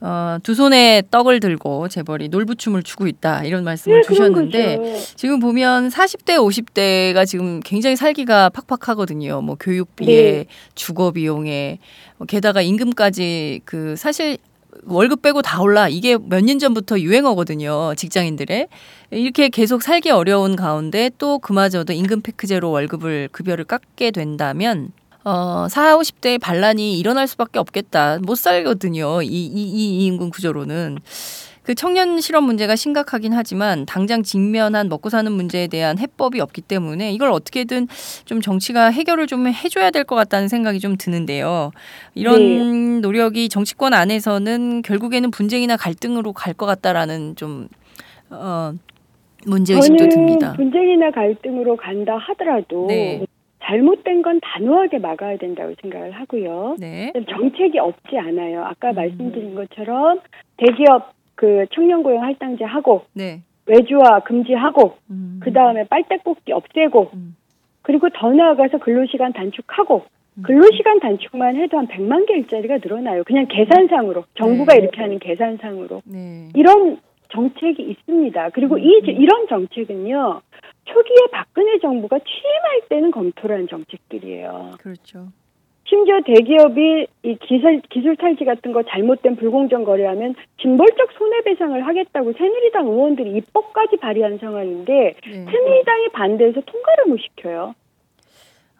어, 0.02 0.38
두 0.42 0.54
손에 0.54 1.02
떡을 1.10 1.40
들고 1.40 1.88
재벌이 1.88 2.28
놀부춤을 2.28 2.82
추고 2.82 3.06
있다 3.06 3.44
이런 3.44 3.64
말씀을 3.64 4.00
네, 4.00 4.06
주셨는데 4.06 4.76
거죠. 4.78 4.98
지금 5.16 5.40
보면 5.40 5.88
40대 5.88 6.36
50대가 6.36 7.26
지금 7.26 7.60
굉장히 7.60 7.96
살기가 7.96 8.48
팍팍하거든요. 8.50 9.42
뭐 9.42 9.56
교육비에 9.60 10.32
네. 10.32 10.46
주거 10.74 11.10
비용에 11.10 11.78
뭐 12.16 12.26
게다가 12.26 12.62
임금까지 12.62 13.60
그 13.66 13.94
사실 13.96 14.38
월급 14.86 15.20
빼고 15.20 15.42
다 15.42 15.60
올라 15.60 15.88
이게 15.88 16.16
몇 16.16 16.40
년 16.42 16.58
전부터 16.58 17.00
유행어거든요. 17.00 17.92
직장인들의 17.96 18.68
이렇게 19.10 19.50
계속 19.50 19.82
살기 19.82 20.08
어려운 20.10 20.56
가운데 20.56 21.10
또 21.18 21.38
그마저도 21.38 21.92
임금 21.92 22.22
패크제로 22.22 22.70
월급을 22.70 23.28
급여를 23.32 23.64
깎게 23.64 24.12
된다면 24.12 24.92
어, 25.24 25.66
4, 25.68 25.96
50대의 25.98 26.40
반란이 26.40 26.98
일어날 26.98 27.26
수밖에 27.26 27.58
없겠다. 27.58 28.18
못 28.22 28.36
살거든요. 28.36 29.22
이, 29.22 29.26
이, 29.26 29.46
이, 29.46 30.00
이 30.00 30.06
임금 30.06 30.30
구조로는. 30.30 30.98
그 31.62 31.74
청년 31.74 32.18
실업 32.20 32.42
문제가 32.44 32.74
심각하긴 32.74 33.34
하지만 33.34 33.84
당장 33.84 34.22
직면한 34.22 34.88
먹고 34.88 35.10
사는 35.10 35.30
문제에 35.30 35.66
대한 35.66 35.98
해법이 35.98 36.40
없기 36.40 36.62
때문에 36.62 37.12
이걸 37.12 37.30
어떻게든 37.30 37.86
좀 38.24 38.40
정치가 38.40 38.86
해결을 38.90 39.26
좀 39.26 39.46
해줘야 39.46 39.90
될 39.90 40.04
것 40.04 40.16
같다는 40.16 40.48
생각이 40.48 40.80
좀 40.80 40.96
드는데요. 40.96 41.70
이런 42.14 43.02
노력이 43.02 43.50
정치권 43.50 43.92
안에서는 43.92 44.80
결국에는 44.82 45.30
분쟁이나 45.30 45.76
갈등으로 45.76 46.32
갈 46.32 46.54
것 46.54 46.64
같다라는 46.66 47.36
좀 47.36 47.68
어, 48.30 48.72
문제 49.46 49.74
의식도 49.74 49.98
저는 49.98 50.08
듭니다. 50.08 50.52
분쟁이나 50.54 51.10
갈등으로 51.10 51.76
간다 51.76 52.16
하더라도 52.16 52.86
네. 52.88 53.24
잘못된 53.62 54.22
건 54.22 54.40
단호하게 54.42 54.98
막아야 54.98 55.36
된다고 55.36 55.74
생각을 55.80 56.12
하고요. 56.12 56.76
네. 56.78 57.12
정책이 57.28 57.78
없지 57.78 58.18
않아요. 58.18 58.60
음. 58.60 58.64
아까 58.64 58.92
말씀드린 58.92 59.54
것처럼 59.54 60.20
대기업 60.56 61.12
그 61.34 61.66
청년 61.72 62.02
고용 62.02 62.22
할당제 62.22 62.64
하고 62.64 63.04
네. 63.14 63.40
외주화 63.66 64.20
금지하고 64.20 64.96
음. 65.10 65.40
그 65.42 65.52
다음에 65.52 65.84
빨대 65.84 66.18
꽂기 66.18 66.52
없애고 66.52 67.10
음. 67.14 67.36
그리고 67.82 68.08
더 68.10 68.32
나아가서 68.32 68.78
근로시간 68.78 69.32
단축하고 69.32 70.04
음. 70.38 70.42
근로시간 70.42 71.00
단축만 71.00 71.56
해도 71.56 71.78
한 71.78 71.86
100만 71.86 72.26
개 72.26 72.34
일자리가 72.34 72.78
늘어나요. 72.78 73.24
그냥 73.24 73.46
계산상으로 73.48 74.24
정부가 74.34 74.74
네. 74.74 74.80
이렇게 74.80 75.00
하는 75.00 75.18
계산상으로 75.18 76.02
네. 76.04 76.48
이런 76.54 76.98
정책이 77.30 77.82
있습니다. 77.82 78.50
그리고 78.50 78.78
이 78.78 79.00
이런 79.04 79.46
정책은요 79.48 80.40
초기에 80.84 81.16
박근혜 81.32 81.78
정부가 81.78 82.18
취임할 82.18 82.88
때는 82.88 83.10
검토를 83.10 83.58
한 83.58 83.68
정책들이에요. 83.68 84.72
그렇죠. 84.80 85.28
심지어 85.84 86.20
대기업이 86.24 87.06
이 87.24 87.36
기술, 87.42 87.80
기술 87.90 88.14
탈취 88.16 88.44
같은 88.44 88.72
거 88.72 88.82
잘못된 88.84 89.36
불공정 89.36 89.84
거래하면 89.84 90.34
징벌적 90.60 91.10
손해배상을 91.18 91.84
하겠다고 91.86 92.32
새누리당 92.34 92.86
의원들이 92.86 93.32
입법까지 93.38 93.96
발의한 93.96 94.38
상황인데 94.38 94.92
네. 95.24 95.32
새누리당이 95.44 96.08
반대해서 96.12 96.60
통과를 96.60 97.06
못 97.06 97.16
시켜요. 97.18 97.74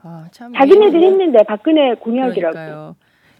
아, 0.03 0.29
참 0.31 0.53
자기네들이 0.53 0.99
이게- 0.99 1.07
했는데 1.09 1.43
박근혜 1.45 1.95
공약이라고. 1.95 2.53
그러니까요. 2.55 2.97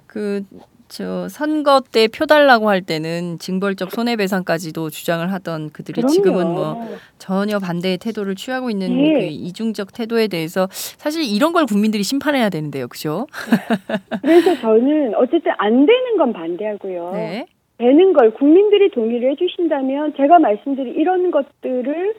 그, 0.07 0.43
저, 0.91 1.29
선거 1.29 1.81
때 1.93 2.09
표 2.09 2.27
달라고 2.27 2.69
할 2.69 2.83
때는 2.83 3.39
징벌적 3.39 3.93
손해배상까지도 3.93 4.91
주장을 4.91 5.33
하던 5.33 5.71
그들이 5.71 6.03
지금은 6.09 6.49
뭐 6.49 6.85
전혀 7.19 7.59
반대의 7.61 7.99
태도를 7.99 8.35
취하고 8.35 8.71
있는 8.71 8.91
예. 8.99 9.13
그 9.21 9.25
이중적 9.27 9.93
태도에 9.93 10.27
대해서 10.27 10.67
사실 10.71 11.23
이런 11.23 11.53
걸 11.53 11.65
국민들이 11.67 12.03
심판해야 12.03 12.49
되는데요. 12.51 12.89
그죠? 12.89 13.27
그래서 14.21 14.55
저는 14.61 15.15
어쨌든 15.15 15.53
안 15.59 15.87
되는 15.87 16.17
건 16.19 16.33
반대하고요. 16.33 17.11
네. 17.15 17.47
되는 17.79 18.13
걸 18.13 18.35
국민들이 18.35 18.91
동의를 18.91 19.31
해주신다면 19.33 20.15
제가 20.17 20.39
말씀드린 20.41 20.95
이런 20.97 21.31
것들을 21.31 22.15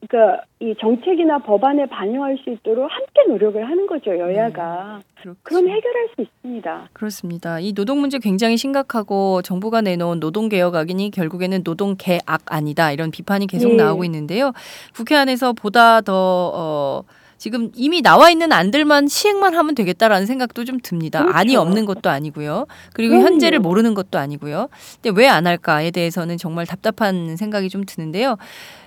그러니까 0.00 0.42
이 0.60 0.74
정책이나 0.78 1.38
법안에 1.38 1.86
반영할 1.86 2.38
수 2.42 2.50
있도록 2.50 2.88
함께 2.90 3.24
노력을 3.28 3.62
하는 3.62 3.86
거죠 3.86 4.16
여야가. 4.16 5.00
그렇죠. 5.20 5.36
그럼 5.42 5.68
해결할 5.68 6.08
수 6.14 6.22
있습니다. 6.22 6.88
그렇습니다. 6.92 7.60
이 7.60 7.72
노동 7.72 8.00
문제 8.00 8.18
굉장히 8.18 8.56
심각하고 8.56 9.42
정부가 9.42 9.80
내놓은 9.80 10.20
노동 10.20 10.48
개혁안이 10.48 11.10
결국에는 11.10 11.64
노동 11.64 11.96
개악 11.96 12.42
아니다 12.46 12.92
이런 12.92 13.10
비판이 13.10 13.46
계속 13.46 13.70
네. 13.70 13.76
나오고 13.76 14.04
있는데요. 14.04 14.52
국회 14.94 15.16
안에서 15.16 15.52
보다 15.52 16.00
더 16.00 16.52
어, 16.54 17.02
지금 17.38 17.70
이미 17.74 18.00
나와 18.02 18.30
있는 18.30 18.50
안들만 18.52 19.08
시행만 19.08 19.54
하면 19.54 19.74
되겠다라는 19.74 20.26
생각도 20.26 20.64
좀 20.64 20.78
듭니다. 20.82 21.20
그렇죠. 21.20 21.36
안이 21.38 21.56
없는 21.56 21.84
것도 21.84 22.08
아니고요. 22.10 22.66
그리고 22.94 23.12
그럼요. 23.12 23.26
현재를 23.26 23.58
모르는 23.58 23.94
것도 23.94 24.18
아니고요. 24.18 24.68
근데 25.02 25.20
왜 25.20 25.26
안 25.28 25.46
할까에 25.46 25.90
대해서는 25.90 26.38
정말 26.38 26.66
답답한 26.66 27.36
생각이 27.36 27.68
좀 27.68 27.84
드는데요. 27.84 28.36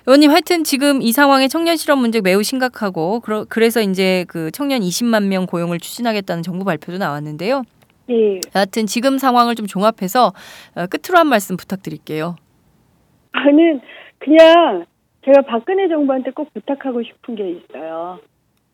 의원님 0.07 0.31
하여튼 0.31 0.63
지금 0.63 1.01
이 1.01 1.11
상황의 1.11 1.47
청년 1.49 1.75
실업 1.77 1.99
문제 1.99 2.21
매우 2.21 2.41
심각하고 2.41 3.21
그래서 3.49 3.81
이제 3.81 4.25
그 4.27 4.49
청년 4.51 4.81
20만 4.81 5.25
명 5.27 5.45
고용을 5.45 5.79
추진하겠다는 5.79 6.41
정부 6.41 6.65
발표도 6.65 6.97
나왔는데요. 6.97 7.63
네. 8.07 8.39
여하튼 8.55 8.87
지금 8.87 9.19
상황을 9.19 9.53
좀 9.53 9.67
종합해서 9.67 10.33
어, 10.75 10.85
끝으로 10.87 11.19
한 11.19 11.27
말씀 11.27 11.55
부탁드릴게요. 11.57 12.35
저는 13.33 13.81
그냥 14.17 14.85
제가 15.25 15.41
박근혜 15.47 15.87
정부한테 15.87 16.31
꼭 16.31 16.51
부탁하고 16.53 17.03
싶은 17.03 17.35
게 17.35 17.43
있어요. 17.51 18.19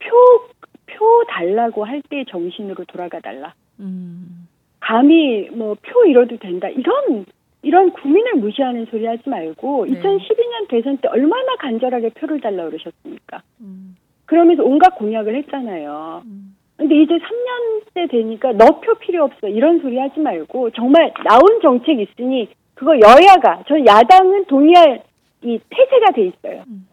표, 0.06 0.48
표 0.88 1.24
달라고 1.30 1.86
할 1.86 2.02
때 2.10 2.24
정신으로 2.30 2.86
돌아가 2.86 3.20
달라. 3.20 3.54
음, 3.80 4.48
감히 4.80 5.50
뭐 5.52 5.76
표 5.82 6.06
잃어도 6.06 6.38
된다. 6.38 6.70
이런, 6.70 7.26
이런 7.64 7.92
국민을 7.92 8.36
무시하는 8.36 8.86
소리 8.92 9.06
하지 9.06 9.28
말고 9.30 9.86
네. 9.88 10.00
2012년 10.00 10.68
대선 10.70 10.98
때 10.98 11.08
얼마나 11.08 11.56
간절하게 11.58 12.10
표를 12.10 12.40
달라 12.40 12.66
그러셨습니까? 12.66 13.42
음, 13.62 13.96
그러면서 14.26 14.64
온갖 14.64 14.96
공약을 14.96 15.36
했잖아요. 15.36 16.22
음. 16.26 16.56
근데 16.78 16.96
이제 17.02 17.14
3년째 17.18 18.12
되니까 18.12 18.52
너 18.54 18.82
표 18.82 18.94
필요 18.96 19.24
없어. 19.24 19.48
이런 19.48 19.80
소리 19.80 19.98
하지 19.98 20.20
말고 20.20 20.72
정말 20.72 21.14
나온 21.24 21.62
정책 21.62 22.00
있으니 22.00 22.50
그거 22.76 22.92
여야가, 23.00 23.64
저 23.68 23.76
야당은 23.80 24.46
동의할 24.46 25.02
이 25.44 25.58
태세가 25.70 26.12
돼 26.12 26.28
있어요. 26.28 26.64
음. 26.68 26.88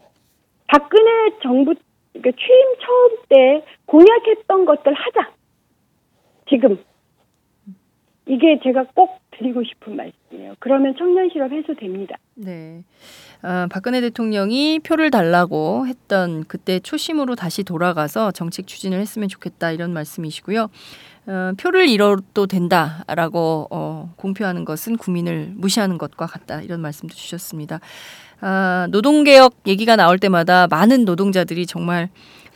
박근혜 0.67 1.37
정부 1.41 1.73
그러니까 2.13 2.31
취임 2.39 2.75
처음 2.79 3.17
때 3.29 3.65
공약했던 3.85 4.65
것들 4.65 4.93
하자. 4.93 5.31
지금 6.49 6.77
이게 8.25 8.59
제가 8.63 8.85
꼭 8.93 9.19
드리고 9.31 9.63
싶은 9.63 9.95
말씀이에요. 9.95 10.55
그러면 10.59 10.95
청년 10.97 11.29
실업 11.31 11.51
해소됩니다. 11.51 12.15
네. 12.35 12.83
아, 13.41 13.67
박근혜 13.69 13.99
대통령이 13.99 14.79
표를 14.79 15.11
달라고 15.11 15.87
했던 15.87 16.45
그때 16.45 16.79
초심으로 16.79 17.35
다시 17.35 17.63
돌아가서 17.63 18.31
정책 18.31 18.67
추진을 18.67 18.99
했으면 18.99 19.27
좋겠다 19.27 19.71
이런 19.71 19.91
말씀이시고요. 19.93 20.69
어, 21.25 21.51
표를 21.57 21.87
잃어도 21.89 22.47
된다라고 22.47 23.67
어, 23.71 24.13
공표하는 24.17 24.65
것은 24.65 24.97
국민을 24.97 25.51
무시하는 25.55 25.97
것과 25.97 26.25
같다 26.25 26.61
이런 26.61 26.81
말씀도 26.81 27.13
주셨습니다. 27.13 27.79
아, 28.45 28.87
노동개혁 28.91 29.53
얘기가 29.67 29.95
나올 29.95 30.19
때마다 30.19 30.67
많은 30.67 31.05
노동자들이 31.05 31.65
정말 31.65 32.09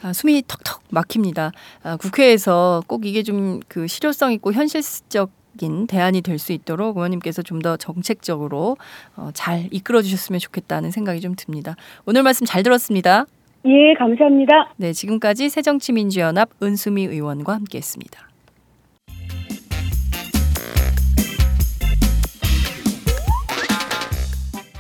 아, 0.04 0.12
숨이 0.12 0.44
턱턱 0.48 0.82
막힙니다. 0.92 1.52
아, 1.84 1.96
국회에서 1.98 2.84
꼭 2.88 3.06
이게 3.06 3.24
좀 3.24 3.62
그 3.70 3.88
실효성 3.88 4.34
있고 4.34 4.52
현실적인 4.54 5.88
대안이 5.88 6.22
될 6.22 6.38
수 6.40 6.52
있도록 6.54 6.98
의원님께서 6.98 7.42
좀 7.42 7.62
더 7.62 7.78
정책적으로 7.78 8.76
어, 9.16 9.30
잘 9.34 9.68
이끌어 9.72 10.02
주셨으면 10.02 10.40
좋겠다는 10.40 10.92
생각이 10.92 11.22
좀 11.22 11.36
듭니다. 11.38 11.76
오늘 12.06 12.22
말씀 12.24 12.46
잘 12.46 12.64
들었습니다. 12.64 13.26
예, 13.66 13.94
감사합니다. 13.98 14.74
네, 14.78 14.94
지금까지 14.94 15.50
새정치민주연합 15.50 16.50
은수미 16.62 17.06
의원과 17.06 17.54
함께했습니다. 17.54 18.27